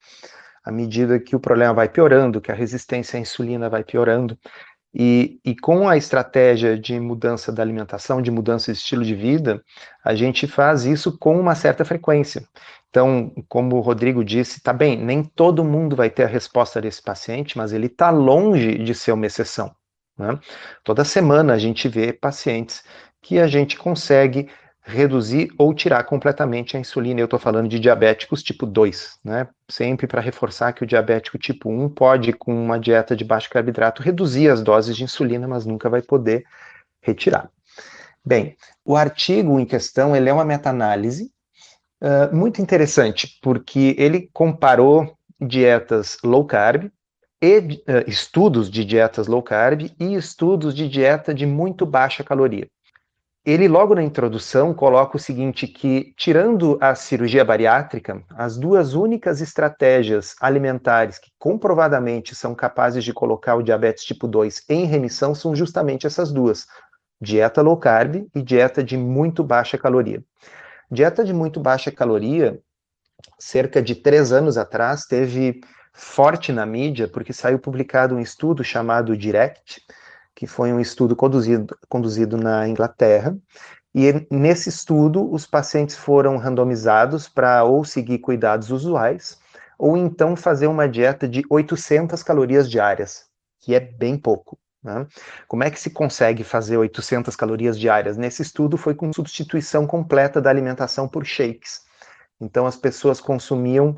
À 0.64 0.72
medida 0.72 1.20
que 1.20 1.36
o 1.36 1.40
problema 1.40 1.74
vai 1.74 1.88
piorando, 1.88 2.42
que 2.42 2.52
a 2.52 2.56
resistência 2.56 3.18
à 3.18 3.22
insulina 3.22 3.70
vai 3.70 3.84
piorando, 3.84 4.38
E, 4.92 5.40
e, 5.46 5.56
com 5.56 5.88
a 5.88 5.96
estratégia 5.96 6.76
de 6.76 7.00
mudança 7.00 7.52
da 7.52 7.62
alimentação, 7.62 8.24
de 8.24 8.32
mudança 8.32 8.72
de 8.72 8.80
estilo 8.80 9.04
de 9.04 9.14
vida, 9.14 9.62
a 10.04 10.16
gente 10.16 10.48
faz 10.48 10.84
isso 10.84 11.16
com 11.20 11.40
uma 11.40 11.54
certa 11.54 11.86
frequência. 11.86 12.42
Então, 12.90 13.32
como 13.48 13.76
o 13.76 13.82
Rodrigo 13.82 14.24
disse, 14.26 14.62
tá 14.62 14.74
bem, 14.74 14.98
nem 14.98 15.24
todo 15.24 15.64
mundo 15.64 15.96
vai 15.96 16.10
ter 16.10 16.24
a 16.24 16.28
resposta 16.28 16.82
desse 16.82 17.04
paciente, 17.04 17.56
mas 17.56 17.72
ele 17.72 17.86
está 17.86 18.10
longe 18.10 18.80
de 18.80 18.96
ser 18.96 19.12
uma 19.12 19.28
exceção. 19.28 19.72
Né? 20.18 20.40
Toda 20.84 21.06
semana 21.06 21.54
a 21.54 21.60
gente 21.60 21.88
vê 21.88 22.12
pacientes 22.12 22.84
que 23.22 23.38
a 23.38 23.46
gente 23.46 23.78
consegue 23.78 24.50
reduzir 24.82 25.50
ou 25.58 25.74
tirar 25.74 26.04
completamente 26.04 26.76
a 26.76 26.80
insulina. 26.80 27.20
Eu 27.20 27.26
estou 27.26 27.40
falando 27.40 27.68
de 27.68 27.80
diabéticos 27.80 28.42
tipo 28.42 28.66
2, 28.66 29.20
né? 29.24 29.48
Sempre 29.70 30.08
para 30.08 30.22
reforçar 30.22 30.74
que 30.74 30.84
o 30.84 30.88
diabético 30.88 31.38
tipo 31.38 31.70
1 31.70 31.90
pode, 31.90 32.34
com 32.34 32.54
uma 32.54 32.80
dieta 32.80 33.16
de 33.16 33.24
baixo 33.24 33.50
carboidrato, 33.50 34.02
reduzir 34.02 34.50
as 34.50 34.62
doses 34.62 34.96
de 34.96 35.04
insulina, 35.04 35.48
mas 35.48 35.66
nunca 35.66 35.90
vai 35.90 36.02
poder 36.02 36.44
retirar. 37.02 37.50
Bem, 38.26 38.56
o 38.84 38.96
artigo 38.96 39.60
em 39.60 39.66
questão 39.66 40.16
ele 40.16 40.30
é 40.30 40.34
uma 40.34 40.46
meta-análise 40.46 41.32
uh, 42.02 42.36
muito 42.36 42.62
interessante, 42.62 43.40
porque 43.42 43.96
ele 43.98 44.30
comparou 44.34 45.18
dietas 45.40 46.18
low 46.24 46.46
carb, 46.46 46.92
e, 47.42 47.58
uh, 47.58 48.04
estudos 48.06 48.70
de 48.70 48.84
dietas 48.84 49.28
low 49.28 49.42
carb 49.42 49.90
e 49.98 50.14
estudos 50.14 50.76
de 50.76 50.90
dieta 50.90 51.34
de 51.34 51.46
muito 51.46 51.86
baixa 51.86 52.22
caloria 52.22 52.68
ele 53.52 53.68
logo 53.68 53.96
na 53.96 54.04
introdução 54.04 54.74
coloca 54.74 55.18
o 55.18 55.20
seguinte 55.20 55.66
que 55.66 56.14
tirando 56.18 56.78
a 56.82 56.94
cirurgia 56.94 57.44
bariátrica, 57.44 58.22
as 58.36 58.58
duas 58.58 58.94
únicas 58.94 59.42
estratégias 59.42 60.36
alimentares 60.40 61.18
que 61.18 61.32
comprovadamente 61.40 62.36
são 62.36 62.54
capazes 62.54 63.04
de 63.04 63.14
colocar 63.14 63.56
o 63.56 63.64
diabetes 63.64 64.04
tipo 64.04 64.28
2 64.28 64.66
em 64.70 64.86
remissão 64.86 65.34
são 65.34 65.56
justamente 65.56 66.06
essas 66.06 66.32
duas: 66.32 66.68
dieta 67.20 67.62
low 67.62 67.78
carb 67.78 68.28
e 68.36 68.42
dieta 68.42 68.84
de 68.84 68.98
muito 68.98 69.44
baixa 69.44 69.78
caloria. 69.78 70.24
Dieta 70.92 71.24
de 71.24 71.34
muito 71.34 71.60
baixa 71.60 71.92
caloria, 71.92 72.60
cerca 73.38 73.82
de 73.82 73.96
três 73.96 74.32
anos 74.32 74.58
atrás, 74.58 75.06
teve 75.06 75.62
forte 75.94 76.52
na 76.52 76.66
mídia 76.66 77.08
porque 77.08 77.34
saiu 77.34 77.60
publicado 77.60 78.16
um 78.16 78.20
estudo 78.20 78.64
chamado 78.64 79.18
Direct, 79.18 79.82
que 80.40 80.48
foi 80.48 80.72
um 80.72 80.80
estudo 80.80 81.18
conduzido, 81.18 81.78
conduzido 81.90 82.38
na 82.38 82.66
Inglaterra, 82.66 83.38
e 83.94 84.26
nesse 84.32 84.70
estudo 84.70 85.30
os 85.34 85.46
pacientes 85.46 85.98
foram 85.98 86.38
randomizados 86.38 87.28
para 87.28 87.66
ou 87.66 87.84
seguir 87.84 88.20
cuidados 88.20 88.72
usuais, 88.72 89.38
ou 89.78 89.98
então 89.98 90.38
fazer 90.38 90.68
uma 90.68 90.88
dieta 90.88 91.28
de 91.28 91.44
800 91.50 92.24
calorias 92.24 92.72
diárias, 92.72 93.26
que 93.60 93.76
é 93.76 93.82
bem 93.82 94.18
pouco. 94.18 94.58
Né? 94.82 95.06
Como 95.46 95.66
é 95.66 95.70
que 95.70 95.78
se 95.78 95.90
consegue 95.90 96.46
fazer 96.46 96.78
800 96.78 97.36
calorias 97.36 97.78
diárias? 97.78 98.16
Nesse 98.16 98.42
estudo 98.42 98.78
foi 98.78 98.96
com 98.96 99.12
substituição 99.12 99.86
completa 99.86 100.40
da 100.40 100.50
alimentação 100.50 101.06
por 101.06 101.26
shakes. 101.26 101.82
Então 102.40 102.66
as 102.66 102.78
pessoas 102.78 103.20
consumiam 103.20 103.94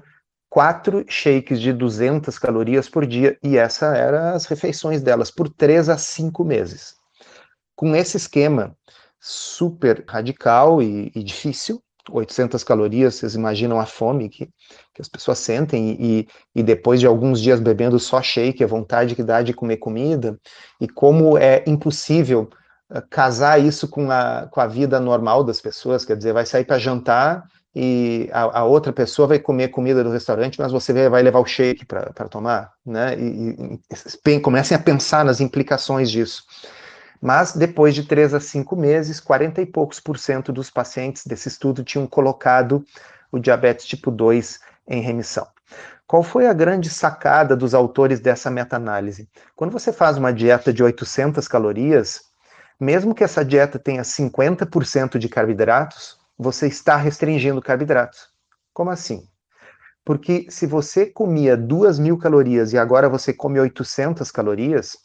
quatro 0.51 1.05
shakes 1.07 1.61
de 1.61 1.71
200 1.71 2.37
calorias 2.37 2.89
por 2.89 3.07
dia, 3.07 3.37
e 3.41 3.57
essa 3.57 3.95
era 3.95 4.33
as 4.33 4.45
refeições 4.45 5.01
delas, 5.01 5.31
por 5.31 5.47
três 5.47 5.87
a 5.87 5.97
cinco 5.97 6.43
meses. 6.43 6.95
Com 7.73 7.95
esse 7.95 8.17
esquema 8.17 8.75
super 9.17 10.03
radical 10.05 10.83
e, 10.83 11.09
e 11.15 11.23
difícil, 11.23 11.81
800 12.09 12.65
calorias, 12.65 13.15
vocês 13.15 13.33
imaginam 13.33 13.79
a 13.79 13.85
fome 13.85 14.27
que, 14.27 14.47
que 14.93 15.01
as 15.01 15.07
pessoas 15.07 15.39
sentem, 15.39 15.95
e, 15.97 16.27
e 16.53 16.61
depois 16.61 16.99
de 16.99 17.07
alguns 17.07 17.39
dias 17.39 17.61
bebendo 17.61 17.97
só 17.97 18.21
shake, 18.21 18.61
a 18.61 18.67
vontade 18.67 19.15
que 19.15 19.23
dá 19.23 19.41
de 19.41 19.53
comer 19.53 19.77
comida, 19.77 20.37
e 20.81 20.87
como 20.89 21.37
é 21.37 21.63
impossível 21.65 22.49
uh, 22.89 23.01
casar 23.09 23.57
isso 23.57 23.87
com 23.87 24.11
a, 24.11 24.49
com 24.51 24.59
a 24.59 24.67
vida 24.67 24.99
normal 24.99 25.45
das 25.45 25.61
pessoas, 25.61 26.03
quer 26.03 26.17
dizer, 26.17 26.33
vai 26.33 26.45
sair 26.45 26.65
para 26.65 26.77
jantar 26.77 27.45
e 27.73 28.29
a, 28.33 28.59
a, 28.59 28.63
outra 28.65 28.91
pessoa 28.91 29.29
vai 29.29 29.39
comer 29.39 29.69
comida 29.69 30.03
do 30.03 30.11
restaurante, 30.11 30.59
mas 30.59 30.73
você 30.73 31.07
vai 31.09 31.21
levar 31.21 31.39
o 31.39 31.45
shake 31.45 31.85
para 31.85 32.27
tomar, 32.29 32.73
né? 32.85 33.17
E, 33.17 33.79
e, 34.25 34.39
comecem 34.41 34.75
a 34.75 34.79
pensar 34.79 35.23
nas 35.23 35.39
implicações 35.39 36.11
disso. 36.11 36.43
Mas 37.21 37.53
depois 37.53 37.95
de 37.95 38.03
três 38.03 38.33
a 38.33 38.39
cinco 38.39 38.75
meses, 38.75 39.19
40 39.19 39.61
e 39.61 39.65
poucos 39.65 39.99
por 39.99 40.17
cento 40.17 40.51
dos 40.51 40.69
pacientes 40.69 41.25
desse 41.25 41.47
estudo 41.47 41.83
tinham 41.83 42.07
colocado 42.07 42.83
o 43.31 43.39
diabetes 43.39 43.85
tipo 43.85 44.11
2 44.11 44.59
em 44.87 45.01
remissão. 45.01 45.47
Qual 46.05 46.23
foi 46.23 46.47
a 46.47 46.53
grande 46.53 46.89
sacada 46.89 47.55
dos 47.55 47.73
autores 47.73 48.19
dessa 48.19 48.51
meta-análise? 48.51 49.29
Quando 49.55 49.71
você 49.71 49.93
faz 49.93 50.17
uma 50.17 50.33
dieta 50.33 50.73
de 50.73 50.83
800 50.83 51.47
calorias, 51.47 52.19
mesmo 52.77 53.15
que 53.15 53.23
essa 53.23 53.45
dieta 53.45 53.79
tenha 53.79 54.01
50% 54.01 55.17
de 55.17 55.29
carboidratos, 55.29 56.20
você 56.41 56.65
está 56.65 56.95
restringindo 56.95 57.61
carboidratos. 57.61 58.29
Como 58.73 58.89
assim? 58.89 59.27
Porque 60.03 60.47
se 60.49 60.65
você 60.65 61.05
comia 61.05 61.55
2 61.55 61.99
mil 61.99 62.17
calorias 62.17 62.73
e 62.73 62.79
agora 62.79 63.07
você 63.07 63.31
come 63.31 63.59
800 63.59 64.31
calorias, 64.31 64.97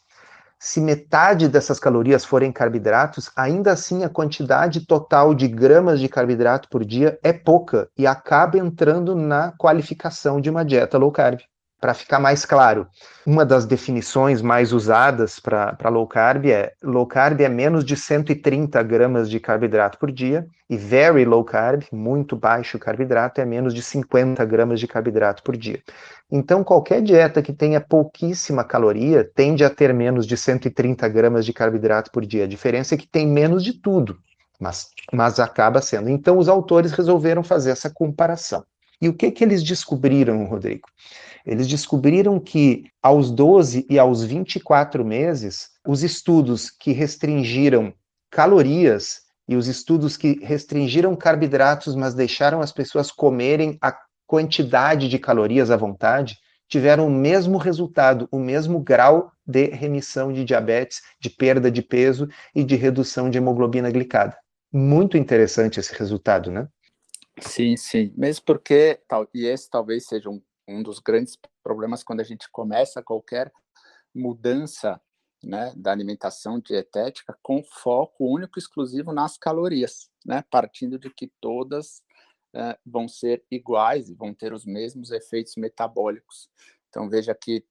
se 0.59 0.81
metade 0.81 1.47
dessas 1.47 1.79
calorias 1.79 2.25
forem 2.25 2.51
carboidratos, 2.51 3.31
ainda 3.37 3.73
assim 3.73 4.03
a 4.03 4.09
quantidade 4.09 4.87
total 4.87 5.35
de 5.35 5.47
gramas 5.47 6.01
de 6.01 6.09
carboidrato 6.09 6.71
por 6.71 6.83
dia 6.83 7.19
é 7.23 7.35
pouca 7.35 7.91
e 7.99 8.07
acaba 8.07 8.57
entrando 8.57 9.15
na 9.15 9.53
qualificação 9.59 10.41
de 10.41 10.49
uma 10.49 10.65
dieta 10.65 10.97
low 10.97 11.13
carb. 11.13 11.41
Para 11.79 11.93
ficar 11.93 12.19
mais 12.19 12.47
claro, 12.47 12.87
uma 13.27 13.45
das 13.45 13.67
definições 13.67 14.41
mais 14.41 14.73
usadas 14.73 15.39
para 15.39 15.91
low 15.91 16.07
carb 16.07 16.47
é 16.47 16.73
low 16.83 17.07
carb 17.07 17.39
é 17.43 17.51
menos 17.51 17.85
de 17.85 17.95
130 17.95 18.83
gramas 18.83 19.29
de 19.29 19.39
carboidrato 19.39 19.99
por 19.99 20.11
dia 20.11 20.47
e 20.71 20.77
very 20.77 21.27
low 21.27 21.45
carb, 21.45 21.83
muito 21.93 22.35
baixo 22.35 22.79
carboidrato, 22.79 23.43
é 23.43 23.45
menos 23.45 23.75
de 23.75 23.83
50 23.83 24.43
gramas 24.47 24.81
de 24.81 24.89
carboidrato 24.89 25.43
por 25.43 25.55
dia. 25.55 25.83
Então, 26.31 26.65
qualquer 26.65 27.03
dieta 27.03 27.43
que 27.43 27.53
tenha 27.53 27.81
pouquíssima 27.81 28.65
caloria 28.65 29.23
tende 29.23 29.63
a 29.63 29.71
ter 29.71 29.93
menos 29.93 30.27
de 30.27 30.37
130 30.37 31.07
gramas 31.09 31.45
de 31.45 31.53
carboidrato 31.53 32.11
por 32.11 32.25
dia. 32.25 32.45
A 32.45 32.49
diferença 32.49 32.95
é 32.95 32.99
que 32.99 33.07
tem 33.07 33.27
menos 33.27 33.63
de 33.63 33.75
tudo, 33.75 34.19
mas, 34.59 34.89
mas 35.13 35.39
acaba 35.39 35.83
sendo. 35.83 36.09
Então, 36.09 36.39
os 36.39 36.49
autores 36.49 36.93
resolveram 36.93 37.45
fazer 37.45 37.71
essa 37.71 37.91
comparação. 37.91 38.65
E 39.01 39.09
o 39.09 39.15
que, 39.15 39.31
que 39.31 39.45
eles 39.45 39.63
descobriram, 39.63 40.47
Rodrigo? 40.47 40.89
Eles 41.47 41.69
descobriram 41.69 42.41
que 42.41 42.91
aos 43.01 43.31
12 43.31 43.87
e 43.89 43.99
aos 43.99 44.25
24 44.25 45.05
meses, 45.05 45.69
os 45.87 46.03
estudos 46.03 46.71
que 46.71 46.91
restringiram 46.91 47.95
calorias 48.31 49.21
e 49.49 49.55
os 49.55 49.69
estudos 49.69 50.17
que 50.17 50.41
restringiram 50.45 51.15
carboidratos, 51.15 51.95
mas 51.95 52.15
deixaram 52.15 52.61
as 52.61 52.73
pessoas 52.73 53.13
comerem 53.13 53.79
a 53.81 53.97
quantidade 54.27 55.09
de 55.09 55.21
calorias 55.21 55.71
à 55.71 55.77
vontade, 55.77 56.37
tiveram 56.69 57.07
o 57.07 57.11
mesmo 57.11 57.59
resultado, 57.59 58.29
o 58.33 58.41
mesmo 58.41 58.81
grau 58.81 59.31
de 59.47 59.67
remissão 59.67 60.33
de 60.33 60.45
diabetes, 60.45 61.01
de 61.21 61.31
perda 61.31 61.71
de 61.71 61.81
peso 61.81 62.29
e 62.53 62.65
de 62.65 62.75
redução 62.75 63.31
de 63.31 63.39
hemoglobina 63.39 63.89
glicada. 63.89 64.37
Muito 64.73 65.17
interessante 65.17 65.79
esse 65.79 65.95
resultado, 65.95 66.51
né? 66.51 66.67
Sim, 67.41 67.77
sim. 67.77 68.13
Mesmo 68.17 68.45
porque, 68.45 68.99
e 69.33 69.47
esse 69.47 69.71
talvez 69.71 70.07
seja 70.07 70.29
um, 70.29 70.43
um 70.69 70.83
dos 70.83 70.99
grandes 70.99 71.39
problemas 71.63 72.03
quando 72.03 72.21
a 72.21 72.25
gente 72.25 72.51
começa 72.51 73.03
qualquer 73.03 73.53
mudança 74.15 75.01
né, 75.43 75.73
da 75.77 75.93
alimentação 75.93 76.59
dietética 76.59 77.39
com 77.43 77.63
foco 77.63 78.27
único 78.27 78.59
e 78.59 78.61
exclusivo 78.61 79.13
nas 79.13 79.37
calorias, 79.39 80.11
né, 80.25 80.43
partindo 80.51 80.99
de 80.99 81.11
que 81.11 81.31
todas 81.41 82.03
uh, 82.55 82.77
vão 82.85 83.07
ser 83.07 83.45
iguais 83.51 84.09
e 84.09 84.15
vão 84.15 84.35
ter 84.35 84.53
os 84.53 84.65
mesmos 84.65 85.11
efeitos 85.11 85.55
metabólicos. 85.57 86.51
Então, 86.89 87.09
veja 87.09 87.35
que 87.35 87.65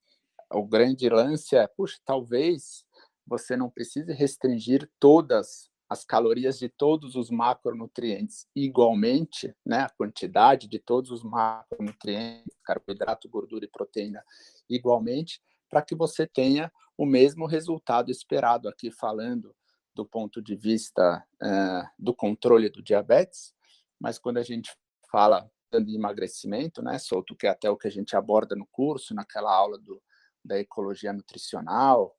o 0.51 0.65
grande 0.65 1.09
lance 1.09 1.55
é, 1.55 1.67
puxa, 1.67 1.99
talvez 2.05 2.85
você 3.25 3.57
não 3.57 3.69
precise 3.69 4.13
restringir 4.13 4.89
todas 4.99 5.69
as 5.89 6.03
calorias 6.03 6.57
de 6.57 6.67
todos 6.67 7.15
os 7.15 7.29
macronutrientes 7.29 8.47
igualmente, 8.55 9.55
né, 9.65 9.81
a 9.81 9.89
quantidade 9.89 10.67
de 10.67 10.79
todos 10.79 11.11
os 11.11 11.23
macronutrientes, 11.23 12.57
carboidrato, 12.63 13.29
gordura 13.29 13.65
e 13.65 13.69
proteína 13.69 14.23
igualmente, 14.69 15.41
para 15.69 15.81
que 15.81 15.95
você 15.95 16.25
tenha 16.25 16.71
o 16.97 17.05
mesmo 17.05 17.45
resultado 17.45 18.09
esperado. 18.09 18.67
Aqui 18.67 18.89
falando 18.89 19.55
do 19.93 20.05
ponto 20.05 20.41
de 20.41 20.55
vista 20.55 21.25
uh, 21.41 21.87
do 21.97 22.13
controle 22.13 22.69
do 22.69 22.81
diabetes, 22.81 23.53
mas 23.99 24.19
quando 24.19 24.37
a 24.37 24.43
gente 24.43 24.75
fala 25.09 25.49
de 25.71 25.95
emagrecimento, 25.95 26.81
né, 26.81 26.97
solto 26.97 27.35
que 27.35 27.47
é 27.47 27.49
até 27.49 27.69
o 27.69 27.77
que 27.77 27.87
a 27.87 27.91
gente 27.91 28.15
aborda 28.15 28.55
no 28.55 28.67
curso, 28.71 29.13
naquela 29.13 29.53
aula 29.53 29.77
do, 29.77 30.01
da 30.43 30.59
ecologia 30.59 31.11
nutricional, 31.13 32.15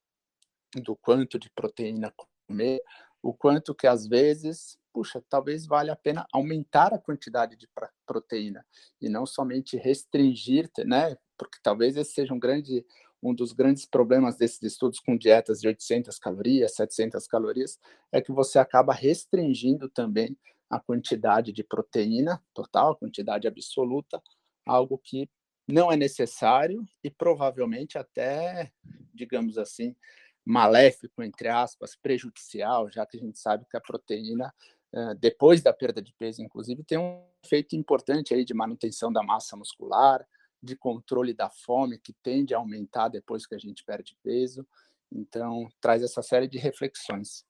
do 0.75 0.97
quanto 0.97 1.39
de 1.39 1.51
proteína 1.51 2.13
comer, 2.47 2.81
o 3.27 3.35
quanto 3.35 3.75
que 3.75 3.89
às 3.89 4.07
vezes, 4.07 4.79
puxa, 4.93 5.21
talvez 5.29 5.67
valha 5.67 5.95
a 5.95 5.97
pena 5.97 6.25
aumentar 6.33 6.95
a 6.95 6.99
quantidade 6.99 7.57
de 7.57 7.69
proteína 8.07 8.65
e 9.01 9.09
não 9.09 9.27
somente 9.27 9.77
restringir, 9.77 10.71
né? 10.85 11.17
Porque 11.37 11.59
talvez 11.61 11.97
esse 11.97 12.13
seja 12.13 12.33
um 12.33 12.39
grande 12.39 12.87
um 13.23 13.35
dos 13.35 13.53
grandes 13.53 13.85
problemas 13.85 14.37
desses 14.37 14.63
estudos 14.63 15.01
com 15.01 15.17
dietas 15.17 15.61
de 15.61 15.67
800 15.67 16.17
calorias, 16.19 16.75
700 16.77 17.27
calorias, 17.27 17.81
é 18.13 18.21
que 18.21 18.31
você 18.31 18.59
acaba 18.59 18.93
restringindo 18.93 19.89
também 19.89 20.39
a 20.71 20.79
quantidade 20.79 21.51
de 21.51 21.65
proteína 21.65 22.41
total, 22.55 22.93
a 22.93 22.97
quantidade 22.97 23.49
absoluta, 23.49 24.23
algo 24.65 24.99
que 24.99 25.29
não 25.67 25.91
é 25.91 25.97
necessário 25.97 26.87
e 27.03 27.11
provavelmente 27.11 27.99
até, 27.99 28.71
digamos 29.13 29.59
assim, 29.59 29.97
maléfico, 30.47 31.25
entre 31.25 31.49
aspas, 31.49 31.97
prejudicial, 31.97 32.89
já 32.89 33.05
que 33.05 33.17
a 33.17 33.21
gente 33.21 33.37
sabe 33.37 33.67
que 33.69 33.77
a 33.77 33.81
proteína, 33.81 34.55
eh, 34.95 35.15
depois 35.19 35.61
da 35.61 35.73
perda 35.73 36.01
de 36.01 36.15
peso, 36.17 36.41
inclusive, 36.41 36.85
tem 36.85 36.97
um 36.97 37.21
efeito 37.45 37.75
importante 37.75 38.33
aí 38.33 38.45
de 38.45 38.55
manutenção 38.55 39.13
da 39.13 39.25
massa 39.25 39.57
muscular, 39.57 40.25
de 40.63 40.77
controle 40.77 41.35
da 41.35 41.51
fome, 41.51 41.99
que 41.99 42.15
tende 42.23 42.55
a 42.55 42.59
aumentar 42.59 43.09
depois 43.09 43.45
que 43.45 43.57
a 43.57 43.59
gente 43.59 43.85
perde 43.85 44.17
peso. 44.23 44.65
Então, 45.13 45.69
traz 45.81 46.03
essa 46.03 46.23
série 46.23 46.47
de 46.47 46.59
reflexões. 46.59 47.45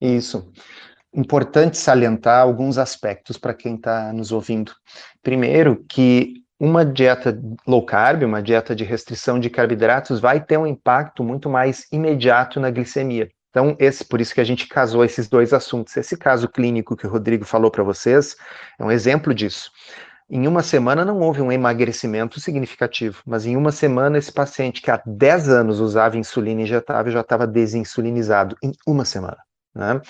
Isso. 0.00 0.50
Importante 1.12 1.76
salientar 1.76 2.40
alguns 2.40 2.78
aspectos 2.78 3.36
para 3.36 3.52
quem 3.52 3.76
está 3.76 4.12
nos 4.12 4.32
ouvindo. 4.32 4.72
Primeiro, 5.22 5.84
que 5.84 6.42
uma 6.60 6.84
dieta 6.84 7.40
low 7.66 7.82
carb, 7.82 8.22
uma 8.22 8.42
dieta 8.42 8.76
de 8.76 8.84
restrição 8.84 9.40
de 9.40 9.48
carboidratos, 9.48 10.20
vai 10.20 10.38
ter 10.38 10.58
um 10.58 10.66
impacto 10.66 11.24
muito 11.24 11.48
mais 11.48 11.86
imediato 11.90 12.60
na 12.60 12.70
glicemia. 12.70 13.30
Então, 13.48 13.74
esse, 13.80 14.04
por 14.04 14.20
isso 14.20 14.34
que 14.34 14.42
a 14.42 14.44
gente 14.44 14.68
casou 14.68 15.02
esses 15.02 15.26
dois 15.26 15.54
assuntos. 15.54 15.96
Esse 15.96 16.18
caso 16.18 16.48
clínico 16.48 16.94
que 16.94 17.06
o 17.06 17.10
Rodrigo 17.10 17.46
falou 17.46 17.70
para 17.70 17.82
vocês 17.82 18.36
é 18.78 18.84
um 18.84 18.90
exemplo 18.90 19.34
disso. 19.34 19.72
Em 20.28 20.46
uma 20.46 20.62
semana 20.62 21.04
não 21.04 21.18
houve 21.20 21.40
um 21.40 21.50
emagrecimento 21.50 22.38
significativo, 22.38 23.22
mas 23.26 23.46
em 23.46 23.56
uma 23.56 23.72
semana 23.72 24.18
esse 24.18 24.30
paciente 24.30 24.82
que 24.82 24.90
há 24.90 25.02
10 25.04 25.48
anos 25.48 25.80
usava 25.80 26.18
insulina 26.18 26.60
injetável 26.60 27.10
já 27.10 27.22
estava 27.22 27.46
desinsulinizado 27.46 28.56
em 28.62 28.70
uma 28.86 29.04
semana. 29.04 29.38
Né? 29.74 30.00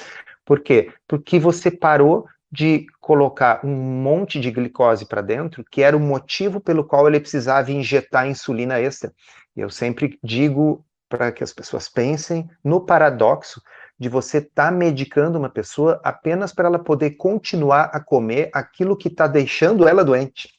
Por 0.45 0.61
quê? 0.61 0.93
Porque 1.09 1.39
você 1.39 1.71
parou 1.71 2.27
de 2.51 2.87
colocar 3.01 3.65
um 3.65 3.75
monte 3.75 4.41
de 4.41 4.51
glicose 4.51 5.07
para 5.07 5.23
dentro, 5.23 5.65
que 5.71 5.83
era 5.83 5.97
o 5.97 6.01
motivo 6.01 6.61
pelo 6.61 6.85
qual 6.85 7.07
ele 7.07 7.21
precisava 7.21 7.71
injetar 7.71 8.27
insulina 8.27 8.81
extra. 8.81 9.13
Eu 9.57 9.71
sempre 9.71 10.19
digo 10.23 10.85
para 11.09 11.31
que 11.31 11.45
as 11.45 11.53
pessoas 11.53 11.89
pensem 11.89 12.49
no 12.63 12.81
paradoxo 12.81 13.61
de 13.99 14.09
você 14.09 14.39
estar 14.39 14.67
tá 14.67 14.71
medicando 14.71 15.39
uma 15.39 15.51
pessoa 15.51 16.01
apenas 16.03 16.53
para 16.53 16.67
ela 16.67 16.79
poder 16.79 17.13
continuar 17.13 17.91
a 17.93 18.01
comer 18.01 18.51
aquilo 18.53 18.97
que 18.97 19.09
está 19.09 19.27
deixando 19.27 19.87
ela 19.87 20.05
doente. 20.05 20.51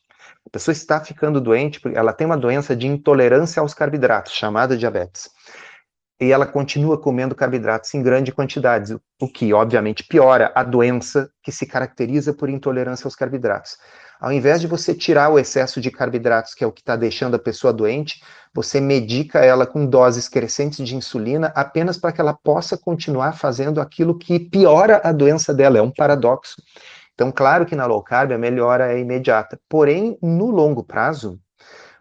A 0.45 0.50
pessoa 0.50 0.74
está 0.74 1.00
ficando 1.00 1.41
doente 1.41 1.79
porque 1.79 1.98
ela 1.98 2.13
tem 2.13 2.25
uma 2.25 2.38
doença 2.38 2.75
de 2.75 2.88
intolerância 2.88 3.60
aos 3.62 3.74
carboidratos, 3.74 4.33
chamada 4.33 4.77
diabetes 4.77 5.29
e 6.21 6.31
ela 6.31 6.45
continua 6.45 6.99
comendo 6.99 7.33
carboidratos 7.33 7.91
em 7.95 8.03
grande 8.03 8.31
quantidade, 8.31 8.95
o 9.19 9.27
que 9.27 9.51
obviamente 9.53 10.03
piora 10.03 10.51
a 10.53 10.63
doença 10.63 11.31
que 11.41 11.51
se 11.51 11.65
caracteriza 11.65 12.31
por 12.31 12.47
intolerância 12.47 13.07
aos 13.07 13.15
carboidratos. 13.15 13.75
Ao 14.19 14.31
invés 14.31 14.61
de 14.61 14.67
você 14.67 14.93
tirar 14.93 15.29
o 15.29 15.39
excesso 15.39 15.81
de 15.81 15.89
carboidratos, 15.89 16.53
que 16.53 16.63
é 16.63 16.67
o 16.67 16.71
que 16.71 16.81
está 16.81 16.95
deixando 16.95 17.33
a 17.33 17.39
pessoa 17.39 17.73
doente, 17.73 18.21
você 18.53 18.79
medica 18.79 19.39
ela 19.39 19.65
com 19.65 19.83
doses 19.83 20.29
crescentes 20.29 20.87
de 20.87 20.95
insulina 20.95 21.51
apenas 21.55 21.97
para 21.97 22.11
que 22.11 22.21
ela 22.21 22.37
possa 22.43 22.77
continuar 22.77 23.33
fazendo 23.33 23.81
aquilo 23.81 24.15
que 24.15 24.39
piora 24.39 25.01
a 25.03 25.11
doença 25.11 25.51
dela. 25.51 25.79
É 25.79 25.81
um 25.81 25.89
paradoxo. 25.89 26.61
Então, 27.15 27.31
claro 27.31 27.65
que 27.65 27.75
na 27.75 27.87
low 27.87 28.03
carb 28.03 28.31
a 28.31 28.37
melhora 28.37 28.93
é 28.93 28.99
imediata. 28.99 29.59
Porém, 29.67 30.15
no 30.21 30.51
longo 30.51 30.83
prazo, 30.83 31.39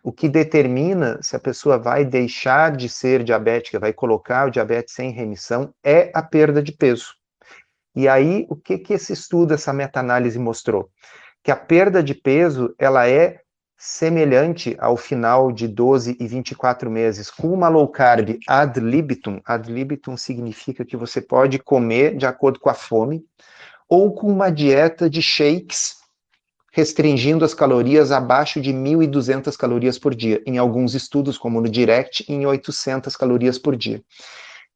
o 0.02 0.12
que 0.12 0.28
determina 0.28 1.19
se 1.23 1.37
a 1.37 1.40
pessoa 1.40 1.78
vai 1.78 2.04
deixar 2.04 2.76
de 2.76 2.88
ser 2.88 3.23
diabética, 3.23 3.78
vai 3.78 3.92
colocar 3.92 4.49
o 4.49 4.50
diabetes 4.50 4.99
em 4.99 5.11
remissão, 5.11 5.75
é 5.85 6.11
a 6.14 6.23
perda 6.23 6.62
de 6.62 6.73
peso. 6.73 7.14
E 7.95 8.09
aí, 8.09 8.47
o 8.49 8.57
que, 8.57 8.78
que 8.78 8.95
esse 8.95 9.12
estudo, 9.12 9.52
essa 9.52 9.73
meta-análise 9.73 10.38
mostrou? 10.38 10.88
Que 11.42 11.50
a 11.50 11.57
perda 11.57 12.02
de 12.02 12.15
peso, 12.15 12.75
ela 12.78 13.08
é 13.08 13.41
semelhante 13.76 14.76
ao 14.78 14.97
final 14.97 15.50
de 15.50 15.67
12 15.67 16.17
e 16.21 16.26
24 16.28 16.91
meses 16.91 17.30
com 17.30 17.50
uma 17.50 17.69
low 17.69 17.89
carb 17.89 18.39
ad 18.47 18.78
libitum. 18.78 19.41
Ad 19.45 19.73
libitum 19.73 20.17
significa 20.19 20.84
que 20.84 20.99
você 20.99 21.21
pode 21.21 21.58
comer 21.58 22.15
de 22.17 22.26
acordo 22.26 22.60
com 22.60 22.69
a 22.69 22.75
fome, 22.75 23.25
ou 23.89 24.15
com 24.15 24.28
uma 24.28 24.50
dieta 24.50 25.10
de 25.10 25.21
shakes 25.21 26.00
restringindo 26.73 27.45
as 27.45 27.52
calorias 27.52 28.13
abaixo 28.13 28.61
de 28.61 28.73
1.200 28.73 29.56
calorias 29.56 29.99
por 29.99 30.15
dia, 30.15 30.43
em 30.47 30.59
alguns 30.59 30.95
estudos, 30.95 31.37
como 31.37 31.61
no 31.61 31.69
Direct, 31.69 32.25
em 32.28 32.47
800 32.47 33.17
calorias 33.17 33.59
por 33.59 33.76
dia. 33.76 34.02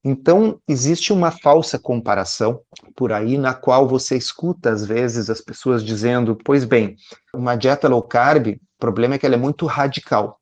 Então, 0.07 0.61
existe 0.69 1.13
uma 1.13 1.31
falsa 1.31 1.79
comparação 1.79 2.61
por 2.95 3.11
aí, 3.11 3.39
na 3.39 3.55
qual 3.55 3.89
você 3.89 4.17
escuta, 4.17 4.71
às 4.71 4.85
vezes, 4.85 5.31
as 5.31 5.41
pessoas 5.41 5.83
dizendo: 5.83 6.37
pois 6.45 6.65
bem, 6.65 6.97
uma 7.35 7.57
dieta 7.57 7.89
low 7.89 8.03
carb, 8.03 8.49
o 8.49 8.59
problema 8.79 9.15
é 9.15 9.19
que 9.19 9.25
ela 9.25 9.37
é 9.37 9.39
muito 9.39 9.65
radical. 9.65 10.39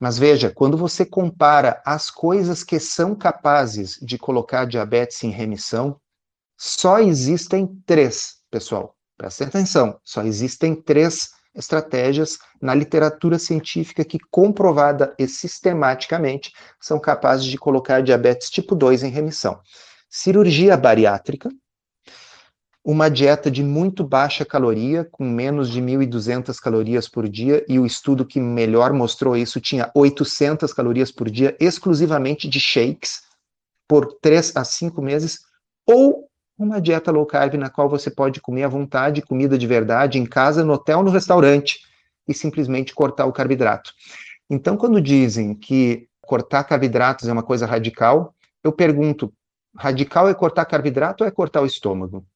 Mas 0.00 0.18
veja, 0.18 0.50
quando 0.50 0.76
você 0.76 1.04
compara 1.04 1.80
as 1.84 2.10
coisas 2.10 2.64
que 2.64 2.80
são 2.80 3.14
capazes 3.14 3.98
de 4.00 4.18
colocar 4.18 4.64
diabetes 4.64 5.22
em 5.22 5.30
remissão, 5.30 6.00
só 6.56 6.98
existem 6.98 7.66
três, 7.86 8.38
pessoal. 8.50 8.97
Presta 9.18 9.44
atenção, 9.44 9.98
só 10.04 10.22
existem 10.22 10.76
três 10.76 11.30
estratégias 11.52 12.38
na 12.62 12.72
literatura 12.72 13.36
científica 13.36 14.04
que, 14.04 14.16
comprovada 14.30 15.12
e 15.18 15.26
sistematicamente, 15.26 16.52
são 16.80 17.00
capazes 17.00 17.44
de 17.46 17.58
colocar 17.58 18.00
diabetes 18.00 18.48
tipo 18.48 18.76
2 18.76 19.02
em 19.02 19.10
remissão. 19.10 19.58
Cirurgia 20.08 20.76
bariátrica, 20.76 21.50
uma 22.84 23.10
dieta 23.10 23.50
de 23.50 23.62
muito 23.64 24.04
baixa 24.04 24.44
caloria, 24.44 25.04
com 25.04 25.28
menos 25.28 25.68
de 25.68 25.82
1.200 25.82 26.56
calorias 26.60 27.08
por 27.08 27.28
dia, 27.28 27.64
e 27.68 27.76
o 27.76 27.84
estudo 27.84 28.24
que 28.24 28.40
melhor 28.40 28.92
mostrou 28.92 29.36
isso 29.36 29.60
tinha 29.60 29.90
800 29.96 30.72
calorias 30.72 31.10
por 31.10 31.28
dia, 31.28 31.56
exclusivamente 31.58 32.48
de 32.48 32.60
shakes, 32.60 33.22
por 33.88 34.06
3 34.22 34.56
a 34.56 34.64
5 34.64 35.02
meses, 35.02 35.40
ou 35.84 36.27
uma 36.58 36.80
dieta 36.80 37.12
low 37.12 37.24
carb 37.24 37.54
na 37.54 37.70
qual 37.70 37.88
você 37.88 38.10
pode 38.10 38.40
comer 38.40 38.64
à 38.64 38.68
vontade, 38.68 39.22
comida 39.22 39.56
de 39.56 39.66
verdade, 39.66 40.18
em 40.18 40.26
casa, 40.26 40.64
no 40.64 40.72
hotel, 40.72 41.02
no 41.02 41.10
restaurante, 41.10 41.80
e 42.26 42.34
simplesmente 42.34 42.94
cortar 42.94 43.26
o 43.26 43.32
carboidrato. 43.32 43.92
Então, 44.50 44.76
quando 44.76 45.00
dizem 45.00 45.54
que 45.54 46.08
cortar 46.20 46.64
carboidratos 46.64 47.28
é 47.28 47.32
uma 47.32 47.42
coisa 47.42 47.64
radical, 47.64 48.34
eu 48.62 48.72
pergunto: 48.72 49.32
radical 49.76 50.28
é 50.28 50.34
cortar 50.34 50.64
carboidrato 50.64 51.22
ou 51.22 51.28
é 51.28 51.30
cortar 51.30 51.62
o 51.62 51.66
estômago? 51.66 52.26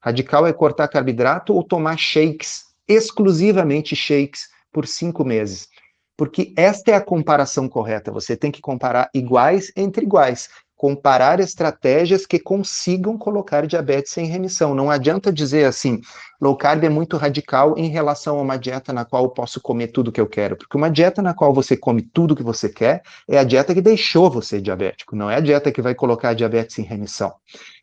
Radical 0.00 0.46
é 0.46 0.52
cortar 0.52 0.88
carboidrato 0.88 1.52
ou 1.54 1.62
tomar 1.62 1.98
shakes, 1.98 2.64
exclusivamente 2.88 3.94
shakes, 3.94 4.48
por 4.72 4.86
cinco 4.86 5.24
meses? 5.24 5.68
Porque 6.16 6.54
esta 6.56 6.92
é 6.92 6.94
a 6.94 7.00
comparação 7.00 7.68
correta. 7.68 8.10
Você 8.10 8.36
tem 8.36 8.50
que 8.50 8.60
comparar 8.60 9.10
iguais 9.12 9.70
entre 9.76 10.04
iguais 10.04 10.48
comparar 10.76 11.40
estratégias 11.40 12.26
que 12.26 12.38
consigam 12.38 13.16
colocar 13.16 13.66
diabetes 13.66 14.16
em 14.18 14.26
remissão. 14.26 14.74
Não 14.74 14.90
adianta 14.90 15.32
dizer 15.32 15.64
assim, 15.64 16.00
low 16.40 16.54
carb 16.54 16.84
é 16.84 16.88
muito 16.88 17.16
radical 17.16 17.74
em 17.78 17.88
relação 17.88 18.38
a 18.38 18.42
uma 18.42 18.58
dieta 18.58 18.92
na 18.92 19.04
qual 19.04 19.24
eu 19.24 19.30
posso 19.30 19.58
comer 19.60 19.88
tudo 19.88 20.12
que 20.12 20.20
eu 20.20 20.26
quero, 20.26 20.54
porque 20.54 20.76
uma 20.76 20.90
dieta 20.90 21.22
na 21.22 21.32
qual 21.32 21.54
você 21.54 21.76
come 21.76 22.02
tudo 22.02 22.36
que 22.36 22.42
você 22.42 22.68
quer 22.68 23.02
é 23.26 23.38
a 23.38 23.44
dieta 23.44 23.74
que 23.74 23.80
deixou 23.80 24.30
você 24.30 24.60
diabético, 24.60 25.16
não 25.16 25.30
é 25.30 25.36
a 25.36 25.40
dieta 25.40 25.72
que 25.72 25.80
vai 25.80 25.94
colocar 25.94 26.34
diabetes 26.34 26.78
em 26.78 26.82
remissão. 26.82 27.32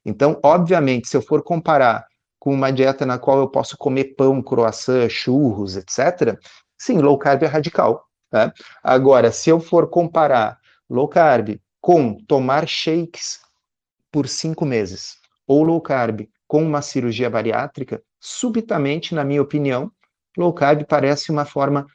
Então, 0.06 0.39
obviamente, 0.43 1.08
se 1.08 1.17
eu 1.17 1.21
for 1.21 1.41
comparar 1.41 2.06
com 2.38 2.53
uma 2.53 2.71
dieta 2.71 3.06
na 3.06 3.17
qual 3.17 3.39
eu 3.39 3.47
posso 3.47 3.75
comer 3.75 4.15
pão, 4.15 4.41
croissant, 4.41 5.10
churros, 5.10 5.75
etc., 5.77 6.38
sim, 6.77 6.99
low 6.99 7.17
carb 7.17 7.41
é 7.41 7.47
radical. 7.47 8.06
Né? 8.32 8.51
Agora, 8.84 9.32
se 9.32 9.49
eu 9.49 9.60
for 9.60 9.89
comparar 9.89 10.60
low 10.89 11.08
carb 11.08 11.58
com 11.84 12.15
tomar 12.15 12.65
shakes 12.65 13.41
por 14.10 14.30
cinco 14.30 14.65
meses 14.65 15.17
ou 15.46 15.63
low 15.63 15.82
carb 15.82 16.30
com 16.48 16.63
uma 16.63 16.82
cirurgia 16.82 17.30
bariátrica, 17.30 18.02
subitamente, 18.22 19.13
na 19.13 19.26
minha 19.26 19.41
opinião, 19.41 19.91
low 20.38 20.54
carb 20.54 20.86
parece 20.86 21.30
uma 21.30 21.43
forma 21.43 21.86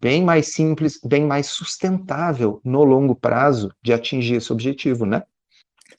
bem 0.00 0.24
mais 0.24 0.54
simples, 0.54 0.98
bem 1.04 1.26
mais 1.26 1.48
sustentável 1.48 2.58
no 2.64 2.84
longo 2.84 3.14
prazo 3.14 3.70
de 3.82 3.92
atingir 3.92 4.36
esse 4.36 4.50
objetivo, 4.50 5.04
né? 5.04 5.22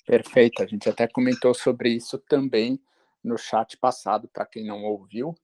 Perfeito, 0.07 0.63
a 0.63 0.65
gente 0.65 0.89
até 0.89 1.07
comentou 1.07 1.53
sobre 1.53 1.89
isso 1.89 2.17
também 2.17 2.81
no 3.23 3.37
chat 3.37 3.77
passado, 3.77 4.27
para 4.27 4.47
quem 4.47 4.65
não 4.65 4.83
ouviu, 4.83 5.35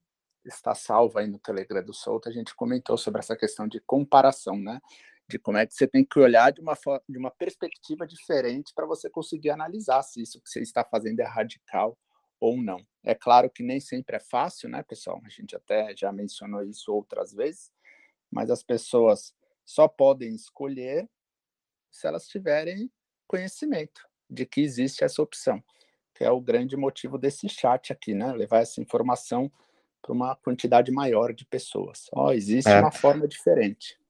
está 0.43 0.73
salvo 0.73 1.19
aí 1.19 1.27
no 1.27 1.37
Telegram 1.37 1.83
do 1.83 1.93
Solto, 1.93 2.27
a 2.27 2.31
gente 2.31 2.55
comentou 2.55 2.97
sobre 2.97 3.19
essa 3.19 3.35
questão 3.35 3.67
de 3.67 3.79
comparação, 3.79 4.57
né? 4.57 4.79
De 5.31 5.39
como 5.39 5.57
é 5.57 5.65
que 5.65 5.73
você 5.73 5.87
tem 5.87 6.03
que 6.03 6.19
olhar 6.19 6.51
de 6.51 6.61
uma, 6.61 6.77
de 7.07 7.17
uma 7.17 7.31
perspectiva 7.31 8.05
diferente 8.05 8.73
para 8.75 8.85
você 8.85 9.09
conseguir 9.09 9.49
analisar 9.49 10.03
se 10.03 10.21
isso 10.21 10.41
que 10.41 10.49
você 10.49 10.59
está 10.59 10.83
fazendo 10.83 11.21
é 11.21 11.25
radical 11.25 11.97
ou 12.39 12.61
não. 12.61 12.85
É 13.03 13.15
claro 13.15 13.49
que 13.49 13.63
nem 13.63 13.79
sempre 13.79 14.17
é 14.17 14.19
fácil, 14.19 14.67
né, 14.69 14.83
pessoal? 14.83 15.21
A 15.25 15.29
gente 15.29 15.55
até 15.55 15.95
já 15.95 16.11
mencionou 16.11 16.63
isso 16.63 16.93
outras 16.93 17.31
vezes, 17.33 17.71
mas 18.29 18.49
as 18.49 18.61
pessoas 18.61 19.33
só 19.65 19.87
podem 19.87 20.35
escolher 20.35 21.09
se 21.89 22.07
elas 22.07 22.27
tiverem 22.27 22.91
conhecimento 23.27 24.01
de 24.29 24.45
que 24.45 24.61
existe 24.61 25.03
essa 25.03 25.21
opção, 25.21 25.63
que 26.13 26.23
é 26.23 26.31
o 26.31 26.41
grande 26.41 26.75
motivo 26.75 27.17
desse 27.17 27.47
chat 27.47 27.93
aqui, 27.93 28.13
né? 28.13 28.33
Levar 28.33 28.59
essa 28.59 28.81
informação 28.81 29.51
para 30.01 30.13
uma 30.13 30.35
quantidade 30.35 30.91
maior 30.91 31.33
de 31.33 31.45
pessoas. 31.45 32.07
Ó, 32.11 32.27
oh, 32.27 32.31
existe 32.31 32.69
é. 32.69 32.79
uma 32.79 32.91
forma 32.91 33.27
diferente. 33.27 34.00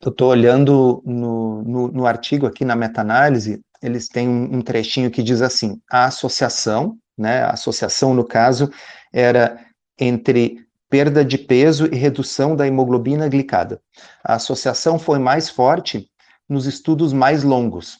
Eu 0.00 0.10
estou 0.10 0.30
olhando 0.30 1.02
no, 1.04 1.62
no, 1.62 1.88
no, 1.88 2.06
artigo 2.06 2.46
aqui 2.46 2.64
na 2.64 2.76
meta-análise, 2.76 3.60
eles 3.82 4.08
têm 4.08 4.28
um, 4.28 4.56
um, 4.56 4.62
trechinho 4.62 5.10
que 5.10 5.22
diz 5.22 5.42
assim: 5.42 5.80
a 5.90 6.04
associação, 6.04 6.96
né? 7.16 7.42
A 7.42 7.50
associação, 7.50 8.14
no 8.14 8.24
caso, 8.24 8.70
era 9.12 9.58
entre 9.98 10.66
perda 10.88 11.24
de 11.24 11.36
peso 11.36 11.86
e 11.86 11.96
redução 11.96 12.56
da 12.56 12.66
hemoglobina 12.66 13.28
glicada. 13.28 13.80
A 14.24 14.34
associação 14.34 14.98
foi 14.98 15.18
mais 15.18 15.50
forte 15.50 16.08
nos 16.48 16.66
estudos 16.66 17.12
mais 17.12 17.42
longos. 17.42 17.98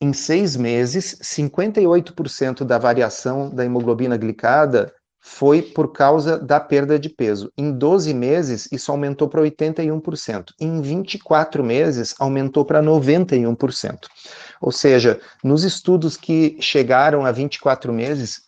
Em 0.00 0.12
seis 0.12 0.56
meses, 0.56 1.18
58% 1.22 2.64
da 2.64 2.78
variação 2.78 3.50
da 3.50 3.64
hemoglobina 3.64 4.16
glicada 4.16 4.92
foi 5.24 5.62
por 5.62 5.92
causa 5.92 6.36
da 6.36 6.58
perda 6.58 6.98
de 6.98 7.08
peso. 7.08 7.50
Em 7.56 7.70
12 7.70 8.12
meses, 8.12 8.68
isso 8.72 8.90
aumentou 8.90 9.28
para 9.28 9.40
81%. 9.40 10.46
Em 10.60 10.82
24 10.82 11.62
meses, 11.62 12.12
aumentou 12.18 12.64
para 12.64 12.82
91%. 12.82 13.98
Ou 14.60 14.72
seja, 14.72 15.20
nos 15.42 15.62
estudos 15.62 16.16
que 16.16 16.56
chegaram 16.60 17.24
a 17.24 17.30
24 17.30 17.92
meses, 17.92 18.42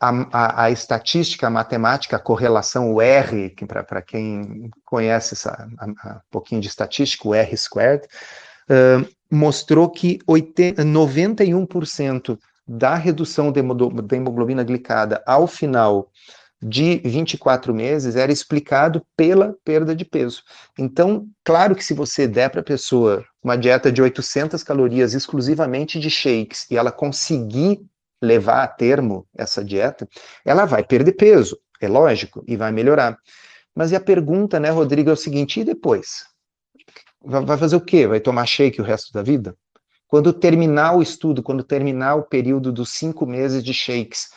a, 0.00 0.08
a, 0.32 0.64
a, 0.64 0.70
estatística, 0.70 1.46
a 1.46 1.50
matemática, 1.50 2.16
a 2.16 2.20
correlação, 2.20 2.94
o 2.94 3.02
R, 3.02 3.50
que 3.50 3.66
para 3.66 4.00
quem 4.00 4.70
conhece 4.86 5.34
essa, 5.34 5.68
a, 5.78 5.86
um 5.86 6.20
pouquinho 6.30 6.62
de 6.62 6.68
estatística, 6.68 7.28
o 7.28 7.34
R 7.34 7.54
squared, 7.54 8.06
uh, 8.70 9.06
mostrou 9.30 9.90
que 9.90 10.20
80, 10.26 10.82
91% 10.84 12.38
da 12.68 12.94
redução 12.94 13.50
da 13.50 13.60
hemoglobina 14.16 14.62
glicada 14.62 15.22
ao 15.26 15.46
final 15.46 16.10
de 16.60 16.98
24 16.98 17.72
meses 17.72 18.16
era 18.16 18.32
explicado 18.32 19.02
pela 19.16 19.54
perda 19.64 19.94
de 19.94 20.04
peso. 20.04 20.42
Então, 20.76 21.26
claro 21.44 21.74
que 21.74 21.84
se 21.84 21.94
você 21.94 22.26
der 22.26 22.50
para 22.50 22.60
a 22.60 22.64
pessoa 22.64 23.24
uma 23.42 23.56
dieta 23.56 23.90
de 23.90 24.02
800 24.02 24.62
calorias 24.62 25.14
exclusivamente 25.14 25.98
de 25.98 26.10
shakes 26.10 26.66
e 26.70 26.76
ela 26.76 26.90
conseguir 26.92 27.80
levar 28.20 28.64
a 28.64 28.68
termo 28.68 29.26
essa 29.36 29.64
dieta, 29.64 30.08
ela 30.44 30.64
vai 30.64 30.82
perder 30.82 31.12
peso, 31.12 31.56
é 31.80 31.88
lógico, 31.88 32.44
e 32.46 32.56
vai 32.56 32.72
melhorar. 32.72 33.16
Mas 33.74 33.92
e 33.92 33.96
a 33.96 34.00
pergunta, 34.00 34.58
né, 34.58 34.70
Rodrigo, 34.70 35.08
é 35.08 35.12
o 35.12 35.16
seguinte: 35.16 35.60
e 35.60 35.64
depois? 35.64 36.26
Vai 37.24 37.56
fazer 37.56 37.76
o 37.76 37.80
quê? 37.80 38.06
Vai 38.06 38.18
tomar 38.18 38.46
shake 38.46 38.80
o 38.80 38.84
resto 38.84 39.12
da 39.12 39.22
vida? 39.22 39.56
Quando 40.08 40.32
terminar 40.32 40.96
o 40.96 41.02
estudo, 41.02 41.42
quando 41.42 41.62
terminar 41.62 42.14
o 42.14 42.22
período 42.22 42.72
dos 42.72 42.88
cinco 42.88 43.26
meses 43.26 43.62
de 43.62 43.74
shakes, 43.74 44.30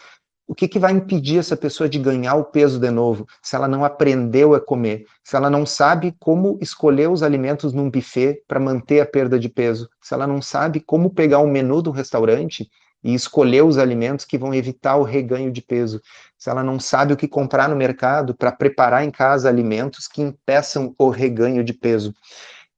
o 0.46 0.54
que, 0.54 0.68
que 0.68 0.78
vai 0.78 0.92
impedir 0.92 1.38
essa 1.40 1.56
pessoa 1.56 1.88
de 1.88 1.98
ganhar 1.98 2.36
o 2.36 2.44
peso 2.44 2.78
de 2.78 2.92
novo, 2.92 3.26
se 3.42 3.56
ela 3.56 3.70
não 3.70 3.86
aprendeu 3.86 4.54
a 4.54 4.60
comer, 4.60 5.06
se 5.24 5.38
ela 5.38 5.50
não 5.50 5.66
sabe 5.66 6.14
como 6.20 6.58
escolher 6.62 7.10
os 7.10 7.24
alimentos 7.24 7.72
num 7.72 7.90
buffet 7.90 8.44
para 8.50 8.60
manter 8.60 9.00
a 9.00 9.06
perda 9.06 9.40
de 9.40 9.48
peso, 9.48 9.90
se 10.02 10.14
ela 10.14 10.28
não 10.28 10.42
sabe 10.42 10.82
como 10.82 11.14
pegar 11.14 11.40
o 11.40 11.48
menu 11.48 11.82
do 11.82 11.90
restaurante 11.90 12.70
e 13.02 13.14
escolher 13.14 13.64
os 13.64 13.78
alimentos 13.78 14.26
que 14.26 14.38
vão 14.38 14.54
evitar 14.54 14.98
o 14.98 15.04
reganho 15.04 15.54
de 15.54 15.62
peso. 15.62 16.02
Se 16.38 16.50
ela 16.50 16.64
não 16.64 16.82
sabe 16.82 17.14
o 17.14 17.18
que 17.18 17.30
comprar 17.30 17.70
no 17.70 17.76
mercado 17.78 18.36
para 18.36 18.52
preparar 18.52 19.06
em 19.06 19.10
casa 19.10 19.48
alimentos 19.48 20.06
que 20.06 20.22
impeçam 20.22 20.94
o 21.00 21.10
reganho 21.10 21.64
de 21.64 21.72
peso. 21.72 22.14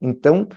Então, 0.00 0.48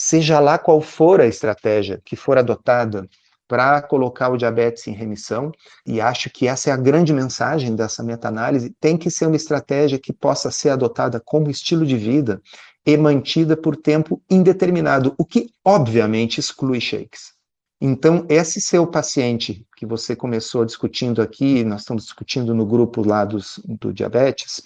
seja 0.00 0.40
lá 0.40 0.56
qual 0.56 0.80
for 0.80 1.20
a 1.20 1.26
estratégia 1.26 2.00
que 2.02 2.16
for 2.16 2.38
adotada 2.38 3.06
para 3.46 3.82
colocar 3.82 4.30
o 4.30 4.36
diabetes 4.36 4.86
em 4.86 4.92
remissão, 4.92 5.52
e 5.84 6.00
acho 6.00 6.30
que 6.30 6.46
essa 6.46 6.70
é 6.70 6.72
a 6.72 6.76
grande 6.76 7.12
mensagem 7.12 7.74
dessa 7.76 8.02
meta-análise, 8.02 8.74
tem 8.80 8.96
que 8.96 9.10
ser 9.10 9.26
uma 9.26 9.36
estratégia 9.36 9.98
que 9.98 10.12
possa 10.12 10.50
ser 10.50 10.70
adotada 10.70 11.20
como 11.20 11.50
estilo 11.50 11.84
de 11.84 11.96
vida 11.96 12.40
e 12.86 12.96
mantida 12.96 13.56
por 13.56 13.76
tempo 13.76 14.22
indeterminado, 14.30 15.14
o 15.18 15.24
que 15.24 15.50
obviamente 15.64 16.38
exclui 16.38 16.80
shakes. 16.80 17.32
Então, 17.78 18.24
esse 18.28 18.60
seu 18.60 18.86
paciente 18.86 19.66
que 19.76 19.84
você 19.84 20.14
começou 20.14 20.64
discutindo 20.64 21.20
aqui, 21.20 21.64
nós 21.64 21.80
estamos 21.80 22.04
discutindo 22.04 22.54
no 22.54 22.64
grupo 22.64 23.06
lá 23.06 23.24
dos, 23.24 23.60
do 23.64 23.92
diabetes, 23.92 24.62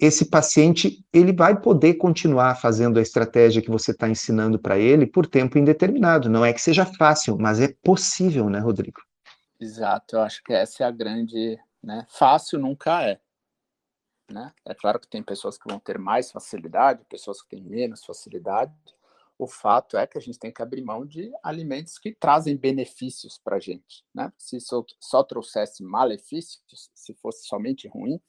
esse 0.00 0.30
paciente 0.30 1.04
ele 1.12 1.32
vai 1.32 1.60
poder 1.60 1.94
continuar 1.94 2.54
fazendo 2.56 2.98
a 2.98 3.02
estratégia 3.02 3.60
que 3.60 3.70
você 3.70 3.90
está 3.90 4.08
ensinando 4.08 4.58
para 4.58 4.78
ele 4.78 5.06
por 5.06 5.26
tempo 5.26 5.58
indeterminado. 5.58 6.30
Não 6.30 6.44
é 6.44 6.52
que 6.52 6.60
seja 6.62 6.86
fácil, 6.86 7.36
mas 7.38 7.60
é 7.60 7.74
possível, 7.84 8.48
né, 8.48 8.58
Rodrigo? 8.58 9.00
Exato, 9.60 10.16
eu 10.16 10.22
acho 10.22 10.42
que 10.42 10.52
essa 10.52 10.84
é 10.84 10.86
a 10.86 10.90
grande. 10.90 11.58
Né? 11.82 12.06
Fácil 12.08 12.58
nunca 12.58 13.02
é. 13.02 13.20
Né? 14.30 14.52
É 14.66 14.74
claro 14.74 14.98
que 14.98 15.08
tem 15.08 15.22
pessoas 15.22 15.58
que 15.58 15.68
vão 15.68 15.78
ter 15.78 15.98
mais 15.98 16.30
facilidade, 16.30 17.04
pessoas 17.08 17.42
que 17.42 17.48
têm 17.50 17.62
menos 17.62 18.04
facilidade, 18.04 18.72
o 19.40 19.46
fato 19.46 19.96
é 19.96 20.06
que 20.06 20.18
a 20.18 20.20
gente 20.20 20.38
tem 20.38 20.52
que 20.52 20.60
abrir 20.60 20.82
mão 20.82 21.06
de 21.06 21.32
alimentos 21.42 21.98
que 21.98 22.12
trazem 22.12 22.56
benefícios 22.56 23.38
para 23.42 23.56
a 23.56 23.58
gente. 23.58 24.04
Né? 24.14 24.30
Se 24.36 24.60
só, 24.60 24.84
só 25.00 25.22
trouxesse 25.22 25.82
malefícios, 25.82 26.62
se 26.94 27.14
fosse 27.14 27.46
somente 27.46 27.88
ruim, 27.88 28.20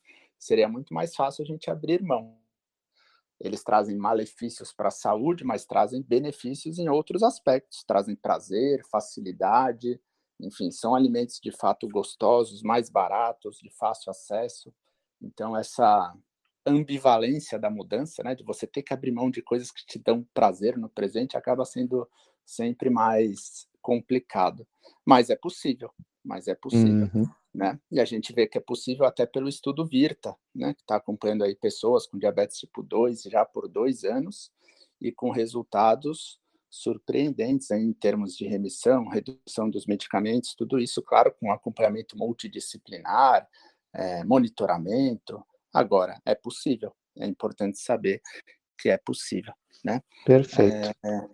seria 0.41 0.67
muito 0.67 0.93
mais 0.93 1.15
fácil 1.15 1.43
a 1.43 1.45
gente 1.45 1.69
abrir 1.69 2.01
mão. 2.01 2.39
Eles 3.39 3.63
trazem 3.63 3.95
malefícios 3.95 4.71
para 4.71 4.89
a 4.89 4.91
saúde, 4.91 5.43
mas 5.43 5.65
trazem 5.65 6.01
benefícios 6.01 6.77
em 6.77 6.89
outros 6.89 7.23
aspectos. 7.23 7.83
Trazem 7.83 8.15
prazer, 8.15 8.83
facilidade, 8.91 9.99
enfim, 10.39 10.71
são 10.71 10.95
alimentos 10.95 11.39
de 11.41 11.51
fato 11.51 11.87
gostosos, 11.87 12.61
mais 12.63 12.89
baratos, 12.89 13.57
de 13.57 13.69
fácil 13.69 14.09
acesso. 14.09 14.73
Então, 15.21 15.55
essa 15.55 16.15
ambivalência 16.65 17.59
da 17.59 17.69
mudança, 17.69 18.23
né, 18.23 18.35
de 18.35 18.43
você 18.43 18.65
ter 18.67 18.83
que 18.83 18.93
abrir 18.93 19.11
mão 19.11 19.29
de 19.29 19.41
coisas 19.41 19.71
que 19.71 19.85
te 19.85 19.99
dão 19.99 20.25
prazer 20.33 20.77
no 20.77 20.89
presente, 20.89 21.37
acaba 21.37 21.65
sendo 21.65 22.07
sempre 22.45 22.89
mais 22.89 23.67
complicado. 23.81 24.67
Mas 25.05 25.29
é 25.29 25.35
possível, 25.35 25.91
mas 26.23 26.47
é 26.47 26.55
possível. 26.55 27.09
Uhum. 27.13 27.29
Né? 27.53 27.79
E 27.91 27.99
a 27.99 28.05
gente 28.05 28.33
vê 28.33 28.47
que 28.47 28.57
é 28.57 28.61
possível 28.61 29.05
até 29.05 29.25
pelo 29.25 29.49
estudo 29.49 29.85
Virta, 29.85 30.35
né, 30.55 30.73
que 30.73 30.81
está 30.81 30.95
acompanhando 30.95 31.43
aí 31.43 31.53
pessoas 31.53 32.07
com 32.07 32.17
diabetes 32.17 32.57
tipo 32.57 32.81
2 32.81 33.23
já 33.23 33.43
por 33.43 33.67
dois 33.67 34.05
anos 34.05 34.49
e 35.01 35.11
com 35.11 35.31
resultados 35.31 36.39
surpreendentes 36.69 37.69
em 37.71 37.91
termos 37.91 38.37
de 38.37 38.47
remissão, 38.47 39.09
redução 39.09 39.69
dos 39.69 39.85
medicamentos, 39.85 40.55
tudo 40.55 40.79
isso, 40.79 41.01
claro, 41.01 41.35
com 41.37 41.51
acompanhamento 41.51 42.17
multidisciplinar, 42.17 43.45
é, 43.93 44.23
monitoramento, 44.23 45.43
Agora, 45.73 46.21
é 46.25 46.35
possível. 46.35 46.93
É 47.17 47.25
importante 47.25 47.79
saber 47.79 48.21
que 48.77 48.89
é 48.89 48.97
possível, 48.97 49.53
né? 49.83 50.01
Perfeito. 50.25 50.89
É, 51.03 51.29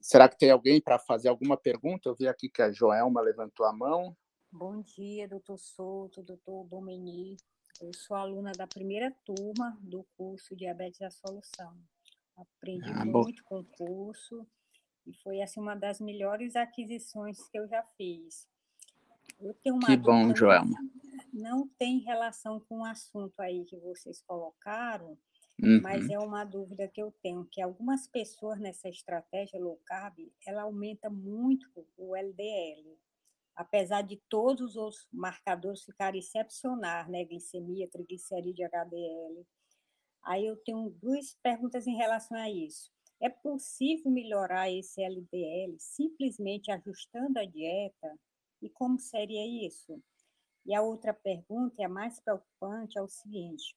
será 0.00 0.28
que 0.28 0.38
tem 0.38 0.50
alguém 0.50 0.80
para 0.80 0.98
fazer 0.98 1.28
alguma 1.28 1.56
pergunta? 1.56 2.08
Eu 2.08 2.16
vi 2.16 2.26
aqui 2.26 2.48
que 2.48 2.62
a 2.62 2.72
Joelma 2.72 3.20
levantou 3.20 3.66
a 3.66 3.72
mão. 3.72 4.16
Bom 4.52 4.82
dia, 4.82 5.26
doutor 5.26 5.58
Souto, 5.58 6.22
doutor 6.22 6.66
Domeni. 6.66 7.36
Eu 7.80 7.90
sou 7.94 8.16
aluna 8.16 8.52
da 8.52 8.66
primeira 8.66 9.10
turma 9.24 9.78
do 9.80 10.04
curso 10.16 10.54
Diabetes 10.54 11.00
à 11.00 11.10
Solução. 11.10 11.74
Aprendi 12.36 12.90
ah, 12.90 13.04
muito 13.04 13.42
com 13.44 13.60
o 13.60 13.64
curso 13.64 14.46
e 15.06 15.14
foi 15.22 15.40
assim, 15.40 15.58
uma 15.58 15.74
das 15.74 16.00
melhores 16.00 16.54
aquisições 16.54 17.48
que 17.48 17.58
eu 17.58 17.66
já 17.66 17.82
fiz. 17.96 18.46
Eu 19.40 19.54
tenho 19.54 19.76
uma 19.76 19.86
que 19.86 19.96
bom, 19.96 20.34
Joelma 20.34 20.78
não 21.32 21.66
tem 21.78 21.98
relação 21.98 22.60
com 22.60 22.80
o 22.80 22.84
assunto 22.84 23.40
aí 23.40 23.64
que 23.64 23.76
vocês 23.78 24.20
colocaram, 24.22 25.16
uhum. 25.60 25.80
mas 25.82 26.08
é 26.10 26.18
uma 26.18 26.44
dúvida 26.44 26.86
que 26.86 27.02
eu 27.02 27.10
tenho, 27.22 27.46
que 27.46 27.62
algumas 27.62 28.06
pessoas 28.06 28.60
nessa 28.60 28.88
estratégia 28.88 29.58
low 29.58 29.80
carb, 29.86 30.18
ela 30.46 30.62
aumenta 30.62 31.08
muito 31.08 31.70
o 31.96 32.14
LDL, 32.14 32.98
apesar 33.54 34.02
de 34.02 34.16
todos 34.28 34.76
os 34.76 35.06
marcadores 35.12 35.84
ficarem 35.84 36.20
excepcionais, 36.20 37.08
né, 37.08 37.24
glicemia, 37.24 37.88
triglicerídeo, 37.88 38.66
HDL. 38.66 39.46
Aí 40.24 40.46
eu 40.46 40.56
tenho 40.56 40.90
duas 40.90 41.34
perguntas 41.42 41.86
em 41.86 41.96
relação 41.96 42.36
a 42.36 42.48
isso. 42.50 42.90
É 43.20 43.28
possível 43.28 44.10
melhorar 44.10 44.70
esse 44.70 45.02
LDL 45.02 45.76
simplesmente 45.78 46.70
ajustando 46.70 47.38
a 47.38 47.44
dieta? 47.44 48.18
E 48.60 48.68
como 48.70 48.98
seria 48.98 49.66
isso? 49.66 50.00
E 50.64 50.74
a 50.74 50.82
outra 50.82 51.12
pergunta, 51.12 51.80
e 51.80 51.84
a 51.84 51.88
mais 51.88 52.20
preocupante, 52.20 52.98
é 52.98 53.02
o 53.02 53.08
seguinte: 53.08 53.76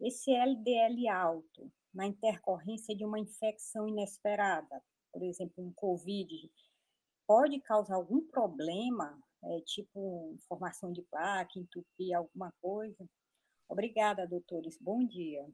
esse 0.00 0.30
LDL 0.30 1.08
alto, 1.08 1.70
na 1.92 2.06
intercorrência 2.06 2.94
de 2.96 3.04
uma 3.04 3.18
infecção 3.18 3.86
inesperada, 3.86 4.82
por 5.12 5.22
exemplo, 5.22 5.64
um 5.64 5.72
COVID, 5.74 6.50
pode 7.26 7.60
causar 7.60 7.96
algum 7.96 8.20
problema, 8.20 9.18
é, 9.44 9.60
tipo 9.60 10.36
formação 10.48 10.92
de 10.92 11.02
placa, 11.02 11.58
entupir 11.58 12.14
alguma 12.16 12.52
coisa? 12.60 13.04
Obrigada, 13.68 14.26
doutores. 14.26 14.76
Bom 14.80 15.06
dia. 15.06 15.46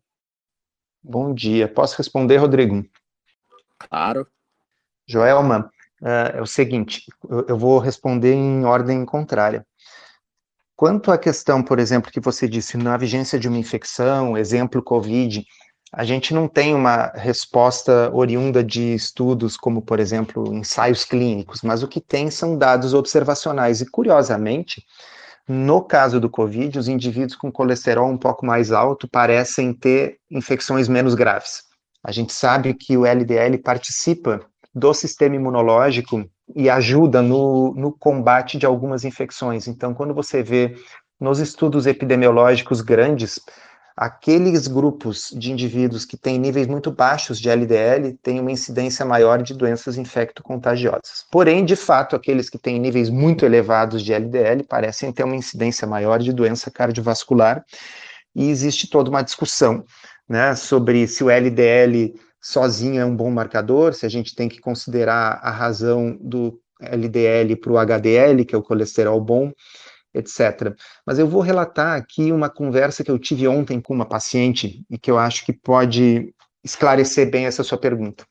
Bom 1.03 1.33
dia. 1.33 1.73
Posso 1.73 1.97
responder, 1.97 2.37
Rodrigo? 2.37 2.85
Claro. 3.79 4.27
Joelma, 5.07 5.71
uh, 6.03 6.37
é 6.37 6.43
o 6.43 6.47
seguinte: 6.47 7.07
eu 7.49 7.57
vou 7.57 7.79
responder 7.79 8.35
em 8.35 8.65
ordem 8.65 9.05
contrária. 9.07 9.67
Quanto 10.77 11.11
à 11.11 11.19
questão, 11.19 11.63
por 11.63 11.79
exemplo, 11.79 12.11
que 12.11 12.21
você 12.21 12.47
disse, 12.49 12.77
na 12.77 12.97
vigência 12.97 13.39
de 13.39 13.49
uma 13.49 13.59
infecção, 13.59 14.37
exemplo 14.37 14.83
Covid, 14.83 15.45
a 15.93 16.05
gente 16.05 16.35
não 16.35 16.47
tem 16.47 16.75
uma 16.75 17.11
resposta 17.15 18.11
oriunda 18.13 18.63
de 18.63 18.95
estudos 18.95 19.57
como, 19.57 19.81
por 19.81 19.99
exemplo, 19.99 20.53
ensaios 20.55 21.05
clínicos, 21.05 21.63
mas 21.63 21.83
o 21.83 21.89
que 21.89 22.01
tem 22.01 22.31
são 22.31 22.59
dados 22.59 22.93
observacionais. 22.93 23.81
E, 23.81 23.87
curiosamente, 23.91 24.85
no 25.49 25.83
caso 25.83 26.21
do 26.21 26.29
Covid, 26.29 26.79
os 26.79 26.89
indivíduos 26.89 27.35
com 27.35 27.51
colesterol 27.51 28.11
um 28.11 28.19
pouco 28.19 28.45
mais 28.45 28.71
alto 28.71 29.09
parecem 29.09 29.73
ter 29.73 30.19
infecções 30.31 30.89
menos 30.89 31.15
graves. 31.15 31.63
A 32.05 32.13
gente 32.13 32.35
sabe 32.35 32.75
que 32.75 32.97
o 32.97 33.07
LDL 33.07 33.57
participa 33.59 34.41
do 34.75 34.93
sistema 34.93 35.37
imunológico 35.37 36.29
e 36.55 36.69
ajuda 36.69 37.23
no, 37.23 37.73
no 37.75 37.93
combate 37.93 38.59
de 38.59 38.67
algumas 38.67 39.05
infecções. 39.05 39.67
Então, 39.67 39.95
quando 39.95 40.15
você 40.15 40.43
vê 40.43 40.77
nos 41.19 41.39
estudos 41.39 41.87
epidemiológicos 41.87 42.81
grandes, 42.83 43.41
aqueles 44.01 44.69
grupos 44.69 45.35
de 45.37 45.51
indivíduos 45.51 46.05
que 46.05 46.17
têm 46.17 46.39
níveis 46.39 46.69
muito 46.69 46.89
baixos 46.89 47.41
de 47.41 47.51
LDL 47.51 48.17
têm 48.23 48.39
uma 48.39 48.53
incidência 48.53 49.05
maior 49.05 49.43
de 49.43 49.53
doenças 49.53 49.99
infecto-contagiosas. 49.99 51.27
Porém, 51.33 51.65
de 51.65 51.75
fato, 51.75 52.15
aqueles 52.15 52.49
que 52.49 52.57
têm 52.57 52.79
níveis 52.79 53.11
muito 53.11 53.45
elevados 53.45 54.05
de 54.05 54.13
LDL 54.13 54.63
parecem 54.63 55.13
ter 55.13 55.25
uma 55.25 55.35
incidência 55.35 55.85
maior 55.85 56.21
de 56.21 56.33
doença 56.33 56.71
cardiovascular, 56.71 57.65
e 58.37 58.49
existe 58.49 58.89
toda 58.89 59.11
uma 59.11 59.23
discussão 59.23 59.85
né, 60.29 60.55
sobre 60.55 61.09
se 61.09 61.25
o 61.25 61.29
LDL 61.29 62.15
sozinho 62.41 63.01
é 63.01 63.05
um 63.05 63.17
bom 63.17 63.33
marcador, 63.33 63.95
se 63.95 64.07
a 64.07 64.09
gente 64.09 64.33
tem 64.33 64.49
que 64.49 64.61
considerar 64.61 65.41
a 65.43 65.51
razão 65.51 66.17
do 66.21 66.61
LDL 66.81 67.57
para 67.57 67.73
o 67.73 67.79
HDL, 67.79 68.45
que 68.45 68.55
é 68.55 68.59
o 68.59 68.63
colesterol 68.63 69.21
bom, 69.21 69.53
etc. 70.15 70.75
Mas 71.07 71.19
eu 71.19 71.27
vou 71.27 71.41
relatar 71.41 71.97
aqui 71.97 72.33
uma 72.33 72.49
conversa 72.49 73.05
que 73.05 73.11
eu 73.11 73.19
tive 73.19 73.47
ontem 73.47 73.81
com 73.81 73.95
uma 73.95 74.07
paciente 74.07 74.85
e 74.91 74.99
que 74.99 75.11
eu 75.11 75.19
acho 75.19 75.45
que 75.45 75.53
pode 75.53 76.35
esclarecer 76.65 77.31
bem 77.31 77.47
essa 77.47 77.63
sua 77.63 77.79
pergunta. 77.79 78.25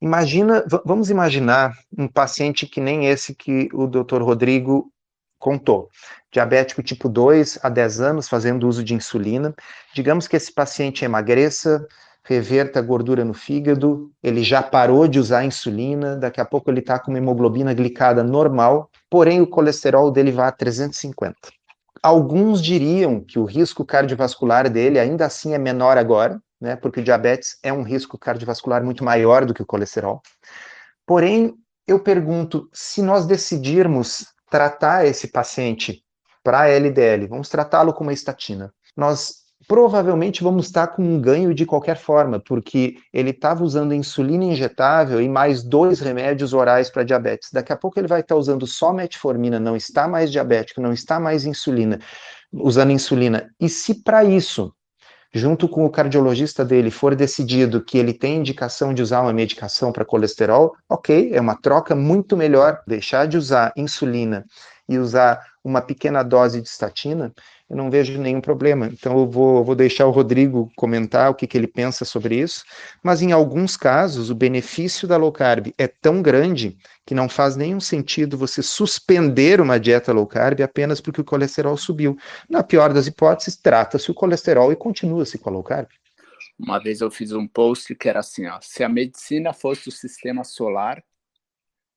Imagina, 0.00 0.64
vamos 0.84 1.10
imaginar 1.10 1.72
um 1.96 2.06
paciente 2.06 2.66
que 2.66 2.80
nem 2.80 3.06
esse 3.06 3.34
que 3.34 3.68
o 3.72 3.86
Dr. 3.86 4.22
Rodrigo 4.22 4.92
contou. 5.38 5.88
Diabético 6.30 6.82
tipo 6.82 7.08
2, 7.08 7.58
há 7.62 7.68
10 7.68 8.00
anos, 8.00 8.28
fazendo 8.28 8.68
uso 8.68 8.84
de 8.84 8.94
insulina. 8.94 9.54
Digamos 9.94 10.28
que 10.28 10.36
esse 10.36 10.52
paciente 10.52 11.04
emagreça, 11.04 11.86
reverta 12.22 12.78
a 12.78 12.82
gordura 12.82 13.24
no 13.24 13.32
fígado, 13.32 14.12
ele 14.22 14.42
já 14.42 14.62
parou 14.62 15.08
de 15.08 15.18
usar 15.18 15.44
insulina, 15.44 16.16
daqui 16.16 16.40
a 16.40 16.44
pouco 16.44 16.70
ele 16.70 16.80
está 16.80 16.98
com 16.98 17.10
uma 17.10 17.18
hemoglobina 17.18 17.72
glicada 17.72 18.22
normal, 18.22 18.90
porém 19.10 19.40
o 19.40 19.46
colesterol 19.46 20.10
dele 20.10 20.32
vai 20.32 20.48
a 20.48 20.52
350. 20.52 21.36
Alguns 22.02 22.62
diriam 22.62 23.20
que 23.20 23.38
o 23.38 23.44
risco 23.44 23.84
cardiovascular 23.84 24.70
dele 24.70 24.98
ainda 24.98 25.26
assim 25.26 25.54
é 25.54 25.58
menor 25.58 25.98
agora, 25.98 26.40
né, 26.60 26.76
porque 26.76 27.00
o 27.00 27.04
diabetes 27.04 27.58
é 27.62 27.72
um 27.72 27.82
risco 27.82 28.18
cardiovascular 28.18 28.84
muito 28.84 29.04
maior 29.04 29.44
do 29.44 29.54
que 29.54 29.62
o 29.62 29.66
colesterol. 29.66 30.22
Porém, 31.06 31.54
eu 31.86 31.98
pergunto, 31.98 32.68
se 32.72 33.02
nós 33.02 33.26
decidirmos 33.26 34.26
tratar 34.50 35.06
esse 35.06 35.28
paciente 35.28 36.02
para 36.42 36.68
LDL, 36.68 37.26
vamos 37.26 37.48
tratá-lo 37.48 37.92
com 37.92 38.04
uma 38.04 38.12
estatina, 38.12 38.72
nós 38.96 39.47
provavelmente 39.68 40.42
vamos 40.42 40.66
estar 40.66 40.86
com 40.88 41.02
um 41.02 41.20
ganho 41.20 41.52
de 41.52 41.66
qualquer 41.66 41.98
forma, 41.98 42.40
porque 42.40 42.96
ele 43.12 43.30
estava 43.30 43.62
usando 43.62 43.92
insulina 43.92 44.44
injetável 44.44 45.20
e 45.20 45.28
mais 45.28 45.62
dois 45.62 46.00
remédios 46.00 46.54
orais 46.54 46.88
para 46.88 47.04
diabetes. 47.04 47.50
Daqui 47.52 47.70
a 47.70 47.76
pouco 47.76 48.00
ele 48.00 48.08
vai 48.08 48.20
estar 48.20 48.34
usando 48.34 48.66
só 48.66 48.94
metformina, 48.94 49.60
não 49.60 49.76
está 49.76 50.08
mais 50.08 50.32
diabético, 50.32 50.80
não 50.80 50.92
está 50.92 51.20
mais 51.20 51.44
insulina, 51.44 52.00
usando 52.50 52.92
insulina. 52.92 53.50
E 53.60 53.68
se 53.68 54.02
para 54.02 54.24
isso, 54.24 54.72
junto 55.34 55.68
com 55.68 55.84
o 55.84 55.90
cardiologista 55.90 56.64
dele, 56.64 56.90
for 56.90 57.14
decidido 57.14 57.84
que 57.84 57.98
ele 57.98 58.14
tem 58.14 58.38
indicação 58.38 58.94
de 58.94 59.02
usar 59.02 59.20
uma 59.20 59.34
medicação 59.34 59.92
para 59.92 60.02
colesterol, 60.02 60.74
ok, 60.88 61.30
é 61.34 61.40
uma 61.42 61.60
troca 61.60 61.94
muito 61.94 62.38
melhor 62.38 62.80
deixar 62.86 63.28
de 63.28 63.36
usar 63.36 63.70
insulina 63.76 64.46
e 64.88 64.96
usar 64.96 65.44
uma 65.62 65.82
pequena 65.82 66.22
dose 66.22 66.62
de 66.62 66.68
estatina 66.68 67.34
eu 67.68 67.76
não 67.76 67.90
vejo 67.90 68.18
nenhum 68.18 68.40
problema. 68.40 68.86
Então, 68.86 69.18
eu 69.18 69.26
vou, 69.28 69.62
vou 69.62 69.74
deixar 69.74 70.06
o 70.06 70.10
Rodrigo 70.10 70.72
comentar 70.74 71.30
o 71.30 71.34
que, 71.34 71.46
que 71.46 71.56
ele 71.56 71.66
pensa 71.66 72.04
sobre 72.04 72.36
isso, 72.36 72.64
mas 73.02 73.20
em 73.20 73.30
alguns 73.30 73.76
casos, 73.76 74.30
o 74.30 74.34
benefício 74.34 75.06
da 75.06 75.18
low 75.18 75.30
carb 75.30 75.68
é 75.76 75.86
tão 75.86 76.22
grande 76.22 76.78
que 77.04 77.14
não 77.14 77.28
faz 77.28 77.56
nenhum 77.56 77.80
sentido 77.80 78.38
você 78.38 78.62
suspender 78.62 79.60
uma 79.60 79.78
dieta 79.78 80.12
low 80.12 80.26
carb 80.26 80.60
apenas 80.62 81.00
porque 81.00 81.20
o 81.20 81.24
colesterol 81.24 81.76
subiu. 81.76 82.16
Na 82.48 82.62
pior 82.62 82.92
das 82.92 83.06
hipóteses, 83.06 83.56
trata-se 83.56 84.10
o 84.10 84.14
colesterol 84.14 84.72
e 84.72 84.76
continua-se 84.76 85.38
com 85.38 85.50
a 85.50 85.52
low 85.52 85.62
carb. 85.62 85.88
Uma 86.58 86.78
vez 86.78 87.00
eu 87.00 87.10
fiz 87.10 87.32
um 87.32 87.46
post 87.46 87.94
que 87.94 88.08
era 88.08 88.20
assim, 88.20 88.46
ó, 88.46 88.58
se 88.60 88.82
a 88.82 88.88
medicina 88.88 89.52
fosse 89.52 89.88
o 89.88 89.92
sistema 89.92 90.42
solar, 90.42 91.04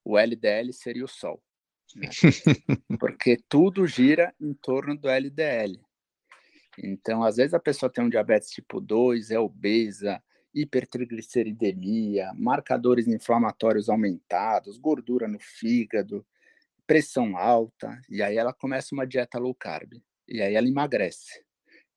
o 0.04 0.18
LDL 0.18 0.74
seria 0.74 1.06
o 1.06 1.08
Sol. 1.08 1.42
Né? 1.96 2.10
Porque 3.00 3.38
tudo 3.48 3.86
gira 3.88 4.34
em 4.40 4.54
torno 4.54 4.98
do 4.98 5.10
LDL. 5.10 5.80
Então, 6.78 7.24
às 7.24 7.36
vezes 7.36 7.54
a 7.54 7.60
pessoa 7.60 7.92
tem 7.92 8.04
um 8.04 8.10
diabetes 8.10 8.50
tipo 8.50 8.80
2, 8.80 9.32
é 9.32 9.40
obesa, 9.40 10.22
hipertrigliceridemia, 10.54 12.34
marcadores 12.36 13.08
inflamatórios 13.08 13.90
aumentados, 13.90 14.78
gordura 14.78 15.28
no 15.28 15.40
fígado, 15.40 16.26
pressão 16.88 17.38
alta, 17.38 18.02
e 18.10 18.22
aí 18.22 18.38
ela 18.38 18.54
começa 18.54 18.94
uma 18.94 19.06
dieta 19.06 19.38
low 19.38 19.56
carb. 19.56 19.94
E 20.28 20.42
aí 20.42 20.56
ela 20.56 20.68
emagrece. 20.68 21.44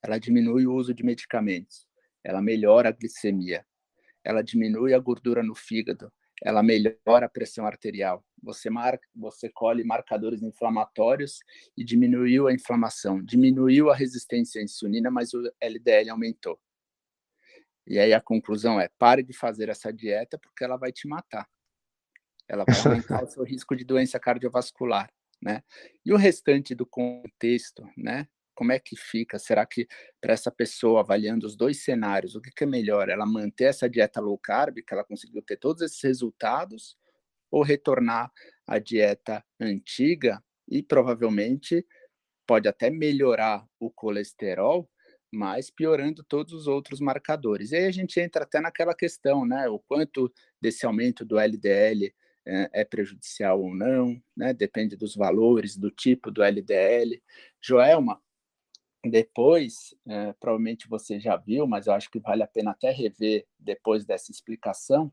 Ela 0.03 0.19
diminui 0.19 0.67
o 0.67 0.75
uso 0.75 0.93
de 0.93 1.05
medicamentos. 1.05 1.87
Ela 2.23 2.43
melhora 2.43 2.89
a 2.89 2.93
glicemia. 2.93 3.65
Ela 4.23 4.43
diminui 4.43 4.93
a 4.93 4.99
gordura 4.99 5.43
no 5.43 5.55
fígado 5.55 6.13
ela 6.45 6.63
melhora 6.63 7.25
a 7.25 7.29
pressão 7.29 7.67
arterial. 7.67 8.23
Você 8.43 8.69
marca, 8.69 9.09
você 9.17 9.49
colhe 9.49 9.83
marcadores 9.83 10.43
inflamatórios 10.43 11.39
e 11.75 11.83
diminuiu 11.83 12.47
a 12.47 12.53
inflamação, 12.53 13.25
diminuiu 13.25 13.91
a 13.91 13.97
resistência 13.97 14.61
à 14.61 14.65
insulina, 14.65 15.11
mas 15.11 15.33
o 15.33 15.43
LDL 15.59 16.11
aumentou. 16.11 16.61
E 17.87 17.99
aí 17.99 18.13
a 18.13 18.21
conclusão 18.21 18.79
é: 18.79 18.91
pare 18.99 19.23
de 19.23 19.33
fazer 19.33 19.71
essa 19.71 19.91
dieta 19.91 20.39
porque 20.39 20.63
ela 20.63 20.77
vai 20.77 20.93
te 20.93 21.09
matar. 21.09 21.49
Ela 22.47 22.65
vai 22.67 22.79
aumentar 22.79 23.25
o 23.25 23.27
seu 23.27 23.43
risco 23.43 23.75
de 23.75 23.85
doença 23.85 24.21
cardiovascular, 24.21 25.11
né? 25.41 25.63
E 26.05 26.13
o 26.13 26.17
restante 26.17 26.75
do 26.75 26.85
contexto, 26.85 27.89
né? 27.97 28.29
Como 28.55 28.73
é 28.73 28.79
que 28.79 28.97
fica? 28.97 29.39
Será 29.39 29.67
que 29.67 29.87
para 30.21 30.33
essa 30.33 30.51
pessoa, 30.51 31.01
avaliando 31.01 31.47
os 31.47 31.57
dois 31.57 31.83
cenários, 31.85 32.35
o 32.35 32.41
que, 32.41 32.51
que, 32.51 32.65
é 32.65 32.67
melhor? 32.67 33.09
Ela 33.09 33.27
manter 33.27 33.65
essa 33.65 33.89
dieta 33.89 34.21
low 34.21 34.39
carb, 34.39 34.77
que 34.77 34.95
ela 34.95 35.05
conseguiu 35.05 35.43
ter 35.43 35.57
todos 35.57 35.83
esses 35.83 36.03
resultados, 36.03 36.97
ou 37.55 37.63
retornar 37.63 38.33
à 38.67 38.81
dieta 38.81 39.45
antiga 39.61 40.43
e 40.69 40.83
provavelmente 40.83 41.87
pode 42.45 42.67
até 42.67 42.91
melhorar 42.91 43.65
o 43.79 43.91
colesterol, 43.91 44.91
mas 45.33 45.71
piorando 45.71 46.25
todos 46.25 46.53
os 46.53 46.67
outros 46.67 46.99
marcadores. 47.01 47.71
E 47.71 47.77
aí 47.77 47.87
a 47.87 47.93
gente 47.93 48.19
entra 48.19 48.43
até 48.43 48.61
naquela 48.61 48.95
questão, 48.95 49.47
né? 49.47 49.69
O 49.69 49.79
quanto 49.79 50.33
desse 50.61 50.85
aumento 50.85 51.25
do 51.25 51.39
LDL 51.39 52.13
é, 52.47 52.71
é 52.73 52.85
prejudicial 52.85 53.63
ou 53.63 53.75
não, 53.75 54.21
né? 54.37 54.53
Depende 54.53 54.97
dos 54.97 55.15
valores, 55.15 55.77
do 55.77 55.91
tipo 55.91 56.33
do 56.33 56.43
LDL. 56.43 57.23
Joelma, 57.61 58.21
depois, 59.11 59.95
é, 60.07 60.33
provavelmente 60.35 60.89
você 60.89 61.21
já 61.21 61.37
viu, 61.37 61.67
mas 61.67 61.87
eu 61.87 61.93
acho 61.93 62.11
que 62.11 62.19
vale 62.19 62.43
a 62.43 62.47
pena 62.47 62.71
até 62.71 62.91
rever 62.91 63.47
depois 63.59 64.05
dessa 64.05 64.31
explicação. 64.31 65.13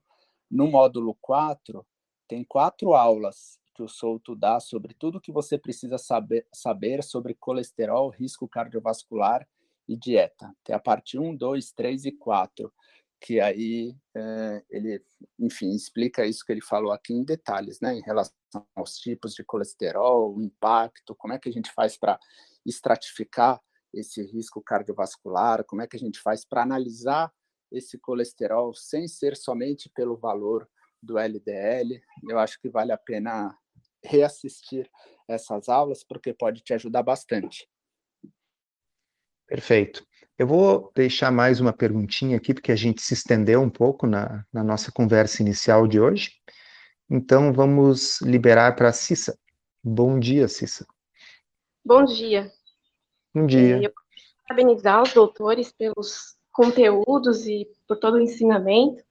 No 0.50 0.68
módulo 0.68 1.18
4, 1.22 1.86
tem 2.28 2.44
quatro 2.44 2.94
aulas 2.94 3.60
que 3.74 3.84
o 3.84 3.88
Souto 3.88 4.36
dá 4.36 4.60
sobre 4.60 4.94
tudo 4.94 5.20
que 5.22 5.32
você 5.32 5.58
precisa 5.58 5.98
saber, 5.98 6.48
saber 6.54 7.04
sobre 7.04 7.34
colesterol, 7.34 8.10
risco 8.10 8.48
cardiovascular 8.48 9.48
e 9.88 9.98
dieta. 9.98 10.54
Tem 10.64 10.76
a 10.76 10.80
parte 10.80 11.18
1, 11.18 11.36
2, 11.36 11.72
3 11.74 12.06
e 12.06 12.12
4, 12.12 12.74
que 13.20 13.40
aí 13.40 13.96
é, 14.16 14.64
ele, 14.70 15.04
enfim, 15.40 15.72
explica 15.72 16.26
isso 16.26 16.46
que 16.46 16.52
ele 16.52 16.62
falou 16.62 16.92
aqui 16.92 17.14
em 17.14 17.24
detalhes, 17.24 17.80
né, 17.80 17.94
em 17.96 18.02
relação 18.02 18.34
aos 18.76 18.98
tipos 18.98 19.34
de 19.34 19.44
colesterol, 19.44 20.36
o 20.36 20.42
impacto, 20.42 21.16
como 21.16 21.34
é 21.34 21.40
que 21.40 21.50
a 21.50 21.52
gente 21.52 21.72
faz 21.72 21.98
para 21.98 22.20
estratificar 22.66 23.62
esse 23.94 24.22
risco 24.24 24.62
cardiovascular, 24.62 25.64
como 25.66 25.82
é 25.82 25.88
que 25.88 25.96
a 25.96 26.00
gente 26.00 26.20
faz 26.20 26.46
para 26.46 26.64
analisar 26.64 27.32
esse 27.72 27.98
colesterol 27.98 28.74
sem 28.74 29.08
ser 29.08 29.36
somente 29.38 29.90
pelo 29.90 30.18
valor 30.18 30.68
do 31.02 31.18
LDL. 31.18 32.02
Eu 32.30 32.38
acho 32.38 32.60
que 32.60 32.70
vale 32.70 32.92
a 32.92 32.98
pena 32.98 33.58
reassistir 34.04 34.90
essas 35.28 35.70
aulas, 35.70 36.04
porque 36.04 36.34
pode 36.34 36.62
te 36.62 36.74
ajudar 36.74 37.04
bastante. 37.04 37.68
Perfeito. 39.48 40.06
Eu 40.38 40.48
vou 40.48 40.92
deixar 40.96 41.32
mais 41.32 41.60
uma 41.60 41.74
perguntinha 41.74 42.38
aqui, 42.38 42.54
porque 42.54 42.72
a 42.72 42.76
gente 42.76 43.02
se 43.02 43.14
estendeu 43.14 43.62
um 43.62 43.70
pouco 43.70 44.08
na, 44.08 44.46
na 44.52 44.64
nossa 44.64 44.92
conversa 44.92 45.42
inicial 45.42 45.88
de 45.88 46.00
hoje. 46.00 46.32
Então 47.10 47.54
vamos 47.54 48.22
liberar 48.22 48.76
para 48.76 48.90
a 48.90 48.94
Cissa. 48.94 49.38
Bom 49.84 50.20
dia, 50.20 50.48
Cissa. 50.48 50.86
Bom 51.86 52.06
dia. 52.06 52.52
Bom 53.34 53.46
dia. 53.46 53.78
É, 53.78 53.86
eu 53.86 53.92
parabenizar 54.48 55.02
os 55.02 55.14
doutores 55.14 55.72
pelos 55.72 56.36
conteúdos 56.52 57.48
e 57.48 57.68
por 57.88 57.98
todo 57.98 58.16
o 58.16 58.22
ensinamento. 58.22 59.04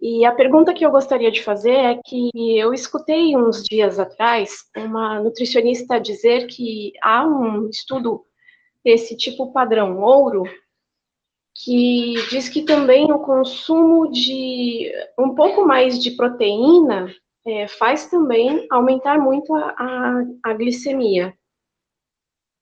E 0.00 0.24
a 0.24 0.32
pergunta 0.32 0.74
que 0.74 0.84
eu 0.84 0.90
gostaria 0.90 1.30
de 1.30 1.42
fazer 1.42 1.74
é 1.74 2.00
que 2.04 2.30
eu 2.34 2.72
escutei 2.74 3.36
uns 3.36 3.62
dias 3.62 3.98
atrás 3.98 4.64
uma 4.76 5.20
nutricionista 5.20 5.98
dizer 5.98 6.46
que 6.46 6.92
há 7.02 7.26
um 7.26 7.68
estudo 7.68 8.24
desse 8.84 9.16
tipo 9.16 9.52
padrão 9.52 10.00
ouro 10.00 10.44
que 11.64 12.14
diz 12.28 12.48
que 12.48 12.62
também 12.62 13.10
o 13.10 13.20
consumo 13.20 14.10
de 14.10 14.92
um 15.18 15.34
pouco 15.34 15.66
mais 15.66 15.98
de 16.00 16.10
proteína 16.10 17.12
é, 17.46 17.66
faz 17.66 18.06
também 18.10 18.66
aumentar 18.70 19.18
muito 19.18 19.54
a, 19.54 19.74
a, 19.78 20.24
a, 20.44 20.52
glicemia. 20.52 21.34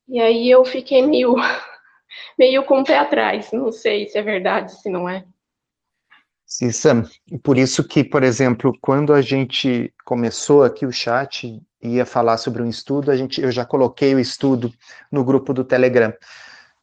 E 0.09 0.21
aí 0.21 0.51
eu 0.51 0.65
fiquei 0.65 1.07
meio, 1.07 1.35
meio 2.39 2.65
com 2.65 2.81
o 2.81 2.85
pé 2.85 2.99
atrás, 2.99 3.51
não 3.53 3.73
sei 3.73 4.09
se 4.09 4.19
é 4.19 4.23
verdade, 4.23 4.73
se 4.81 4.89
não 4.89 5.09
é. 5.09 5.25
Sim, 6.47 6.71
Sam, 6.71 7.09
por 7.43 7.59
isso 7.59 7.83
que, 7.83 8.05
por 8.05 8.23
exemplo, 8.23 8.73
quando 8.81 9.13
a 9.13 9.21
gente 9.21 9.93
começou 10.05 10.63
aqui 10.63 10.87
o 10.87 10.93
chat, 10.93 11.61
ia 11.83 12.07
falar 12.07 12.37
sobre 12.37 12.63
um 12.63 12.69
estudo, 12.69 13.11
a 13.11 13.17
gente, 13.17 13.41
eu 13.41 13.51
já 13.51 13.65
coloquei 13.65 14.15
o 14.15 14.21
estudo 14.21 14.73
no 15.11 15.25
grupo 15.25 15.53
do 15.53 15.65
Telegram, 15.65 16.13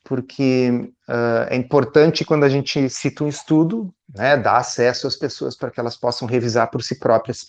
porque 0.04 0.92
uh, 1.08 1.48
é 1.48 1.56
importante 1.56 2.26
quando 2.26 2.44
a 2.44 2.50
gente 2.50 2.90
cita 2.90 3.24
um 3.24 3.28
estudo, 3.28 3.94
né, 4.14 4.36
dar 4.36 4.58
acesso 4.58 5.08
às 5.08 5.16
pessoas 5.16 5.56
para 5.56 5.72
que 5.72 5.80
elas 5.80 5.96
possam 5.96 6.28
revisar 6.28 6.70
por 6.70 6.84
si 6.84 7.00
próprias. 7.00 7.46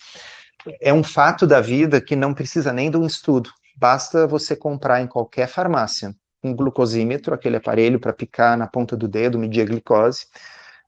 É 0.79 0.93
um 0.93 1.03
fato 1.03 1.45
da 1.45 1.59
vida 1.59 1.99
que 1.99 2.15
não 2.15 2.33
precisa 2.33 2.71
nem 2.71 2.89
de 2.89 2.95
um 2.95 3.05
estudo, 3.05 3.49
basta 3.75 4.27
você 4.27 4.55
comprar 4.55 5.01
em 5.01 5.07
qualquer 5.07 5.47
farmácia 5.47 6.15
um 6.43 6.53
glucosímetro, 6.53 7.33
aquele 7.33 7.55
aparelho 7.55 7.99
para 7.99 8.11
picar 8.11 8.57
na 8.57 8.67
ponta 8.67 8.97
do 8.97 9.07
dedo, 9.07 9.39
medir 9.39 9.61
a 9.61 9.65
glicose, 9.65 10.25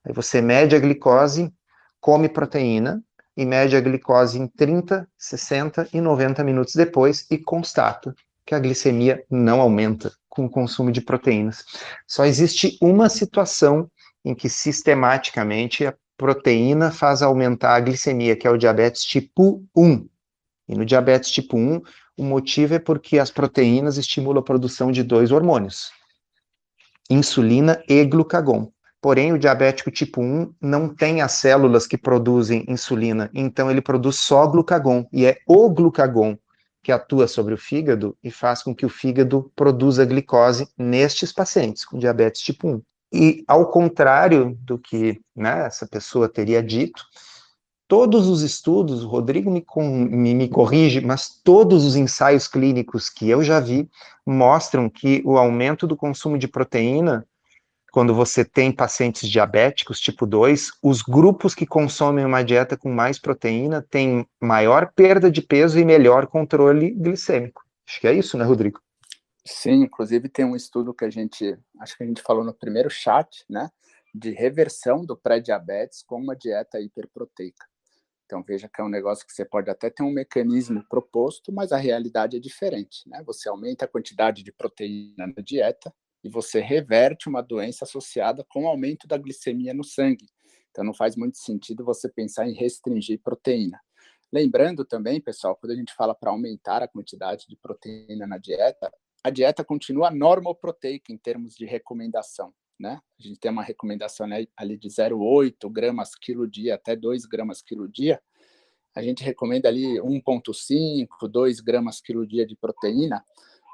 Aí 0.06 0.12
você 0.12 0.40
mede 0.40 0.76
a 0.76 0.78
glicose, 0.78 1.52
come 2.00 2.28
proteína 2.28 3.02
e 3.36 3.44
mede 3.44 3.76
a 3.76 3.80
glicose 3.80 4.38
em 4.38 4.46
30, 4.46 5.06
60 5.18 5.88
e 5.92 6.00
90 6.00 6.44
minutos 6.44 6.74
depois 6.76 7.26
e 7.28 7.36
constata 7.36 8.14
que 8.46 8.54
a 8.54 8.60
glicemia 8.60 9.24
não 9.28 9.60
aumenta 9.60 10.12
com 10.28 10.44
o 10.44 10.50
consumo 10.50 10.92
de 10.92 11.00
proteínas. 11.00 11.64
Só 12.06 12.24
existe 12.24 12.78
uma 12.80 13.08
situação 13.08 13.90
em 14.24 14.32
que 14.32 14.48
sistematicamente 14.48 15.84
a 15.84 15.94
proteína 16.16 16.92
faz 16.92 17.20
aumentar 17.20 17.74
a 17.74 17.80
glicemia, 17.80 18.36
que 18.36 18.46
é 18.46 18.50
o 18.50 18.56
diabetes 18.56 19.02
tipo 19.02 19.64
1. 19.76 20.08
E 20.68 20.74
no 20.76 20.84
diabetes 20.84 21.30
tipo 21.30 21.56
1, 21.56 21.82
o 22.16 22.24
motivo 22.24 22.74
é 22.74 22.78
porque 22.78 23.18
as 23.18 23.30
proteínas 23.30 23.98
estimulam 23.98 24.40
a 24.40 24.44
produção 24.44 24.90
de 24.90 25.02
dois 25.02 25.30
hormônios, 25.30 25.90
insulina 27.10 27.82
e 27.88 28.04
glucagon. 28.04 28.70
Porém, 29.00 29.32
o 29.32 29.38
diabético 29.38 29.90
tipo 29.90 30.20
1 30.20 30.54
não 30.60 30.88
tem 30.88 31.20
as 31.20 31.32
células 31.32 31.86
que 31.86 31.98
produzem 31.98 32.64
insulina, 32.66 33.30
então 33.32 33.70
ele 33.70 33.80
produz 33.80 34.16
só 34.16 34.46
glucagon, 34.46 35.06
e 35.12 35.26
é 35.26 35.36
o 35.46 35.68
glucagon 35.70 36.36
que 36.82 36.92
atua 36.92 37.26
sobre 37.26 37.52
o 37.52 37.58
fígado 37.58 38.16
e 38.22 38.30
faz 38.30 38.62
com 38.62 38.74
que 38.74 38.86
o 38.86 38.88
fígado 38.88 39.50
produza 39.56 40.04
glicose 40.04 40.68
nestes 40.78 41.32
pacientes 41.32 41.84
com 41.84 41.98
diabetes 41.98 42.40
tipo 42.40 42.68
1. 42.68 42.82
E 43.12 43.44
ao 43.46 43.70
contrário 43.70 44.56
do 44.60 44.78
que 44.78 45.20
né, 45.34 45.66
essa 45.66 45.86
pessoa 45.86 46.28
teria 46.28 46.62
dito, 46.62 47.02
todos 47.88 48.28
os 48.28 48.42
estudos, 48.42 49.04
o 49.04 49.08
Rodrigo 49.08 49.50
me, 49.50 49.64
me, 50.08 50.34
me, 50.34 50.48
corrige, 50.48 51.00
mas 51.00 51.28
todos 51.28 51.84
os 51.84 51.96
ensaios 51.96 52.48
clínicos 52.48 53.08
que 53.08 53.28
eu 53.28 53.42
já 53.42 53.60
vi 53.60 53.88
mostram 54.26 54.88
que 54.90 55.22
o 55.24 55.36
aumento 55.36 55.86
do 55.86 55.96
consumo 55.96 56.36
de 56.38 56.48
proteína 56.48 57.26
quando 57.96 58.14
você 58.14 58.44
tem 58.44 58.70
pacientes 58.70 59.26
diabéticos 59.26 59.98
tipo 59.98 60.26
2, 60.26 60.70
os 60.82 61.00
grupos 61.00 61.54
que 61.54 61.64
consomem 61.64 62.26
uma 62.26 62.44
dieta 62.44 62.76
com 62.76 62.92
mais 62.92 63.18
proteína 63.18 63.80
têm 63.80 64.28
maior 64.38 64.92
perda 64.94 65.30
de 65.30 65.40
peso 65.40 65.78
e 65.78 65.84
melhor 65.84 66.26
controle 66.26 66.90
glicêmico. 66.90 67.64
Acho 67.88 67.98
que 67.98 68.06
é 68.06 68.12
isso, 68.12 68.36
né, 68.36 68.44
Rodrigo? 68.44 68.82
Sim, 69.46 69.84
inclusive 69.84 70.28
tem 70.28 70.44
um 70.44 70.54
estudo 70.54 70.92
que 70.92 71.06
a 71.06 71.10
gente, 71.10 71.56
acho 71.80 71.96
que 71.96 72.04
a 72.04 72.06
gente 72.06 72.20
falou 72.20 72.44
no 72.44 72.52
primeiro 72.52 72.90
chat, 72.90 73.46
né, 73.48 73.70
de 74.14 74.30
reversão 74.30 75.02
do 75.02 75.16
pré-diabetes 75.16 76.02
com 76.02 76.20
uma 76.20 76.36
dieta 76.36 76.78
hiperproteica. 76.78 77.64
Então 78.26 78.42
veja 78.42 78.68
que 78.68 78.80
é 78.80 78.84
um 78.84 78.88
negócio 78.88 79.24
que 79.24 79.32
você 79.32 79.44
pode 79.44 79.70
até 79.70 79.88
ter 79.88 80.02
um 80.02 80.10
mecanismo 80.10 80.84
proposto, 80.88 81.52
mas 81.52 81.72
a 81.72 81.76
realidade 81.76 82.36
é 82.36 82.40
diferente, 82.40 83.08
né? 83.08 83.22
Você 83.24 83.48
aumenta 83.48 83.84
a 83.84 83.88
quantidade 83.88 84.42
de 84.42 84.52
proteína 84.52 85.26
na 85.28 85.42
dieta, 85.42 85.94
e 86.26 86.28
você 86.28 86.60
reverte 86.60 87.28
uma 87.28 87.40
doença 87.40 87.84
associada 87.84 88.44
com 88.48 88.64
o 88.64 88.66
aumento 88.66 89.06
da 89.06 89.16
glicemia 89.16 89.72
no 89.72 89.84
sangue. 89.84 90.26
Então 90.70 90.84
não 90.84 90.92
faz 90.92 91.14
muito 91.14 91.38
sentido 91.38 91.84
você 91.84 92.08
pensar 92.08 92.48
em 92.48 92.52
restringir 92.52 93.20
proteína. 93.22 93.80
Lembrando 94.32 94.84
também, 94.84 95.20
pessoal, 95.20 95.56
quando 95.56 95.70
a 95.70 95.76
gente 95.76 95.94
fala 95.94 96.14
para 96.14 96.30
aumentar 96.30 96.82
a 96.82 96.88
quantidade 96.88 97.46
de 97.48 97.56
proteína 97.56 98.26
na 98.26 98.38
dieta, 98.38 98.92
a 99.22 99.30
dieta 99.30 99.64
continua 99.64 100.10
normoproteica 100.10 101.12
em 101.12 101.16
termos 101.16 101.54
de 101.54 101.64
recomendação, 101.64 102.52
né? 102.78 103.00
A 103.18 103.22
gente 103.22 103.38
tem 103.38 103.50
uma 103.50 103.62
recomendação 103.62 104.26
né, 104.26 104.46
ali 104.56 104.76
de 104.76 104.88
0,8 104.88 105.70
gramas 105.70 106.14
quilo 106.14 106.46
dia 106.46 106.74
até 106.74 106.94
2 106.94 107.24
gramas 107.26 107.62
quilo 107.62 107.88
dia. 107.88 108.22
A 108.94 109.02
gente 109.02 109.22
recomenda 109.22 109.68
ali 109.68 109.98
1,5, 110.00 111.28
2 111.30 111.60
gramas 111.60 112.00
quilo 112.00 112.26
dia 112.26 112.46
de 112.46 112.56
proteína. 112.56 113.24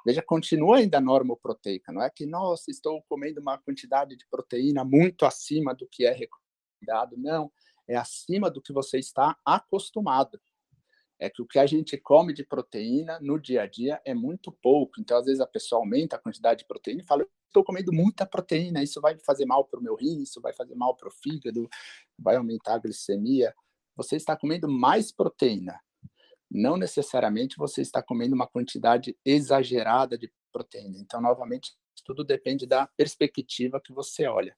Veja, 0.05 0.21
continua 0.21 0.79
ainda 0.79 1.01
normoproteica, 1.01 1.93
não 1.93 2.03
é 2.03 2.11
que, 2.11 2.27
nossa, 2.27 2.73
estou 2.73 3.01
comendo 3.09 3.41
uma 3.41 3.57
quantidade 3.57 4.17
de 4.17 4.27
proteína 4.29 4.85
muito 4.85 5.25
acima 5.25 5.73
do 5.73 5.87
que 5.87 6.05
é 6.05 6.11
recomendado, 6.11 7.17
não, 7.17 7.53
é 7.87 7.95
acima 7.95 8.51
do 8.51 8.61
que 8.61 8.73
você 8.73 8.99
está 8.99 9.37
acostumado. 9.45 10.41
É 11.23 11.31
que 11.31 11.41
o 11.41 11.47
que 11.47 11.59
a 11.59 11.67
gente 11.67 11.97
come 11.97 12.33
de 12.33 12.45
proteína 12.45 13.17
no 13.21 13.39
dia 13.39 13.63
a 13.63 13.67
dia 13.67 14.01
é 14.05 14.13
muito 14.13 14.51
pouco, 14.51 15.01
então 15.01 15.17
às 15.17 15.27
vezes 15.27 15.41
a 15.41 15.47
pessoa 15.47 15.81
aumenta 15.81 16.17
a 16.17 16.19
quantidade 16.19 16.61
de 16.61 16.67
proteína 16.67 17.01
e 17.01 17.07
fala, 17.07 17.25
estou 17.47 17.63
comendo 17.63 17.93
muita 17.93 18.27
proteína, 18.27 18.83
isso 18.83 19.01
vai 19.01 19.17
fazer 19.25 19.47
mal 19.47 19.65
para 19.65 19.79
o 19.79 19.83
meu 19.83 19.95
rim, 19.95 20.21
isso 20.21 20.41
vai 20.41 20.53
fazer 20.53 20.75
mal 20.75 20.97
para 20.97 21.09
o 21.09 21.13
fígado, 21.13 21.69
vai 22.19 22.35
aumentar 22.35 22.75
a 22.75 22.79
glicemia. 22.79 23.55
Você 23.95 24.17
está 24.17 24.37
comendo 24.37 24.69
mais 24.69 25.13
proteína, 25.13 25.79
não 26.51 26.77
necessariamente 26.77 27.57
você 27.57 27.83
está 27.83 28.03
comendo 28.03 28.35
uma 28.35 28.49
quantidade 28.49 29.17
exagerada 29.25 30.19
de 30.19 30.29
proteína. 30.53 30.99
Então, 30.99 31.21
novamente, 31.21 31.73
tudo 32.05 32.25
depende 32.25 32.67
da 32.67 32.89
perspectiva 32.97 33.81
que 33.81 33.93
você 33.93 34.27
olha. 34.27 34.57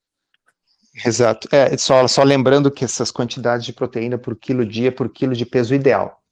Exato. 1.05 1.47
É, 1.55 1.77
só, 1.77 2.09
só 2.09 2.23
lembrando 2.23 2.71
que 2.71 2.85
essas 2.85 3.11
quantidades 3.11 3.67
de 3.67 3.73
proteína 3.73 4.17
por 4.17 4.35
quilo 4.35 4.65
dia 4.65 4.91
por 4.91 5.13
quilo 5.13 5.35
de 5.35 5.45
peso 5.45 5.75
ideal. 5.75 6.24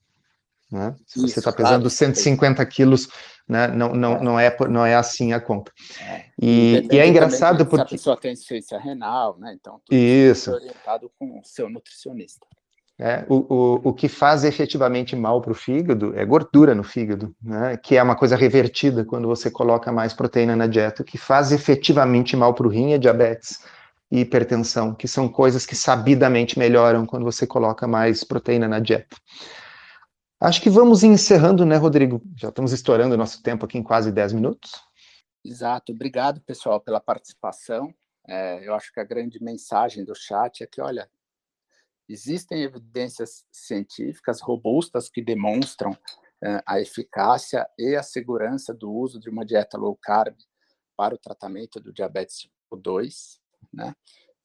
Né? 0.72 0.96
Se 1.06 1.18
Isso, 1.18 1.28
você 1.28 1.38
está 1.40 1.52
pesando 1.52 1.82
claro, 1.82 1.90
150 1.90 2.64
quilos, 2.64 3.06
né, 3.46 3.68
não, 3.68 3.90
não, 3.90 4.16
é. 4.16 4.22
Não, 4.22 4.40
é, 4.40 4.56
não 4.68 4.86
é 4.86 4.94
assim 4.94 5.34
a 5.34 5.40
conta. 5.40 5.70
É. 6.00 6.24
E, 6.40 6.88
e, 6.90 6.98
é 6.98 7.06
engraçado 7.06 7.66
porque... 7.66 7.82
A 7.82 7.98
pessoa 7.98 8.16
tem 8.16 8.32
insuficiência 8.32 8.78
renal, 8.78 9.36
né? 9.38 9.54
Então, 9.60 9.80
tudo 9.84 9.94
Isso. 9.94 10.50
é 10.50 10.54
orientado 10.54 11.12
com 11.18 11.38
o 11.38 11.44
seu 11.44 11.68
nutricionista. 11.68 12.46
É, 12.98 13.24
o, 13.28 13.54
o, 13.54 13.80
o 13.88 13.92
que 13.92 14.08
faz 14.08 14.44
efetivamente 14.44 15.14
mal 15.14 15.42
para 15.42 15.52
o 15.52 15.54
fígado 15.54 16.16
é 16.16 16.24
gordura 16.24 16.74
no 16.74 16.84
fígado, 16.84 17.34
né, 17.42 17.76
que 17.76 17.96
é 17.96 18.02
uma 18.02 18.14
coisa 18.14 18.36
revertida 18.36 19.04
quando 19.04 19.26
você 19.26 19.50
coloca 19.50 19.90
mais 19.90 20.14
proteína 20.14 20.54
na 20.54 20.66
dieta. 20.66 21.02
O 21.02 21.04
que 21.04 21.18
faz 21.18 21.52
efetivamente 21.52 22.36
mal 22.36 22.54
para 22.54 22.66
o 22.66 22.70
rim 22.70 22.92
é 22.92 22.98
diabetes 22.98 23.60
e 24.10 24.20
hipertensão, 24.20 24.94
que 24.94 25.08
são 25.08 25.28
coisas 25.28 25.66
que 25.66 25.74
sabidamente 25.74 26.58
melhoram 26.58 27.04
quando 27.04 27.24
você 27.24 27.46
coloca 27.46 27.88
mais 27.88 28.22
proteína 28.22 28.68
na 28.68 28.78
dieta. 28.78 29.16
Acho 30.42 30.60
que 30.60 30.70
vamos 30.70 31.02
encerrando, 31.04 31.64
né, 31.64 31.76
Rodrigo? 31.76 32.20
Já 32.36 32.48
estamos 32.48 32.72
estourando 32.72 33.14
o 33.14 33.18
nosso 33.18 33.42
tempo 33.42 33.64
aqui 33.64 33.78
em 33.78 33.82
quase 33.82 34.10
10 34.10 34.32
minutos. 34.32 34.72
Exato. 35.44 35.92
Obrigado, 35.92 36.40
pessoal, 36.40 36.80
pela 36.80 37.00
participação. 37.00 37.94
É, 38.28 38.66
eu 38.66 38.74
acho 38.74 38.92
que 38.92 39.00
a 39.00 39.04
grande 39.04 39.42
mensagem 39.42 40.04
do 40.04 40.14
chat 40.14 40.62
é 40.62 40.66
que, 40.66 40.80
olha, 40.80 41.08
Existem 42.12 42.62
evidências 42.62 43.46
científicas 43.50 44.42
robustas 44.42 45.08
que 45.08 45.22
demonstram 45.22 45.92
uh, 45.92 46.62
a 46.66 46.80
eficácia 46.80 47.66
e 47.78 47.96
a 47.96 48.02
segurança 48.02 48.74
do 48.74 48.92
uso 48.92 49.18
de 49.18 49.30
uma 49.30 49.46
dieta 49.46 49.78
low 49.78 49.96
carb 49.96 50.36
para 50.96 51.14
o 51.14 51.18
tratamento 51.18 51.80
do 51.80 51.90
diabetes 51.92 52.40
tipo 52.40 52.76
2, 52.76 53.40
né? 53.72 53.94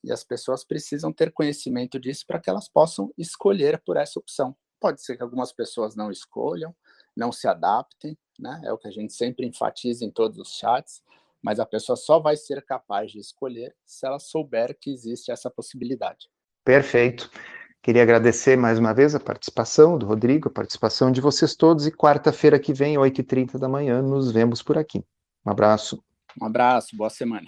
E 0.01 0.11
as 0.11 0.23
pessoas 0.23 0.63
precisam 0.63 1.11
ter 1.11 1.33
conhecimento 1.33 1.99
disso 1.99 2.23
para 2.25 2.39
que 2.39 2.49
elas 2.49 2.69
possam 2.69 3.11
escolher 3.17 3.81
por 3.83 3.97
essa 3.97 4.17
opção. 4.17 4.55
Pode 4.79 5.01
ser 5.01 5.17
que 5.17 5.23
algumas 5.23 5.51
pessoas 5.51 5.95
não 5.95 6.11
escolham, 6.11 6.75
não 7.15 7.31
se 7.31 7.47
adaptem, 7.47 8.17
né? 8.39 8.61
É 8.63 8.71
o 8.71 8.77
que 8.77 8.87
a 8.87 8.91
gente 8.91 9.13
sempre 9.13 9.45
enfatiza 9.45 10.05
em 10.05 10.11
todos 10.11 10.37
os 10.37 10.55
chats, 10.55 11.01
mas 11.41 11.59
a 11.59 11.65
pessoa 11.65 11.95
só 11.95 12.19
vai 12.19 12.35
ser 12.35 12.63
capaz 12.65 13.11
de 13.11 13.19
escolher 13.19 13.75
se 13.85 14.05
ela 14.05 14.19
souber 14.19 14.77
que 14.79 14.91
existe 14.91 15.31
essa 15.31 15.49
possibilidade. 15.49 16.29
Perfeito. 16.63 17.29
Queria 17.81 18.03
agradecer 18.03 18.57
mais 18.57 18.77
uma 18.77 18.93
vez 18.93 19.15
a 19.15 19.19
participação 19.19 19.97
do 19.97 20.05
Rodrigo, 20.05 20.49
a 20.49 20.51
participação 20.51 21.11
de 21.11 21.21
vocês 21.21 21.55
todos, 21.55 21.87
e 21.87 21.91
quarta-feira 21.91 22.59
que 22.59 22.73
vem, 22.73 22.97
8h30 22.97 23.57
da 23.57 23.69
manhã, 23.69 24.01
nos 24.01 24.31
vemos 24.31 24.61
por 24.61 24.77
aqui. 24.77 25.03
Um 25.45 25.51
abraço. 25.51 26.03
Um 26.41 26.45
abraço, 26.45 26.95
boa 26.97 27.09
semana. 27.09 27.47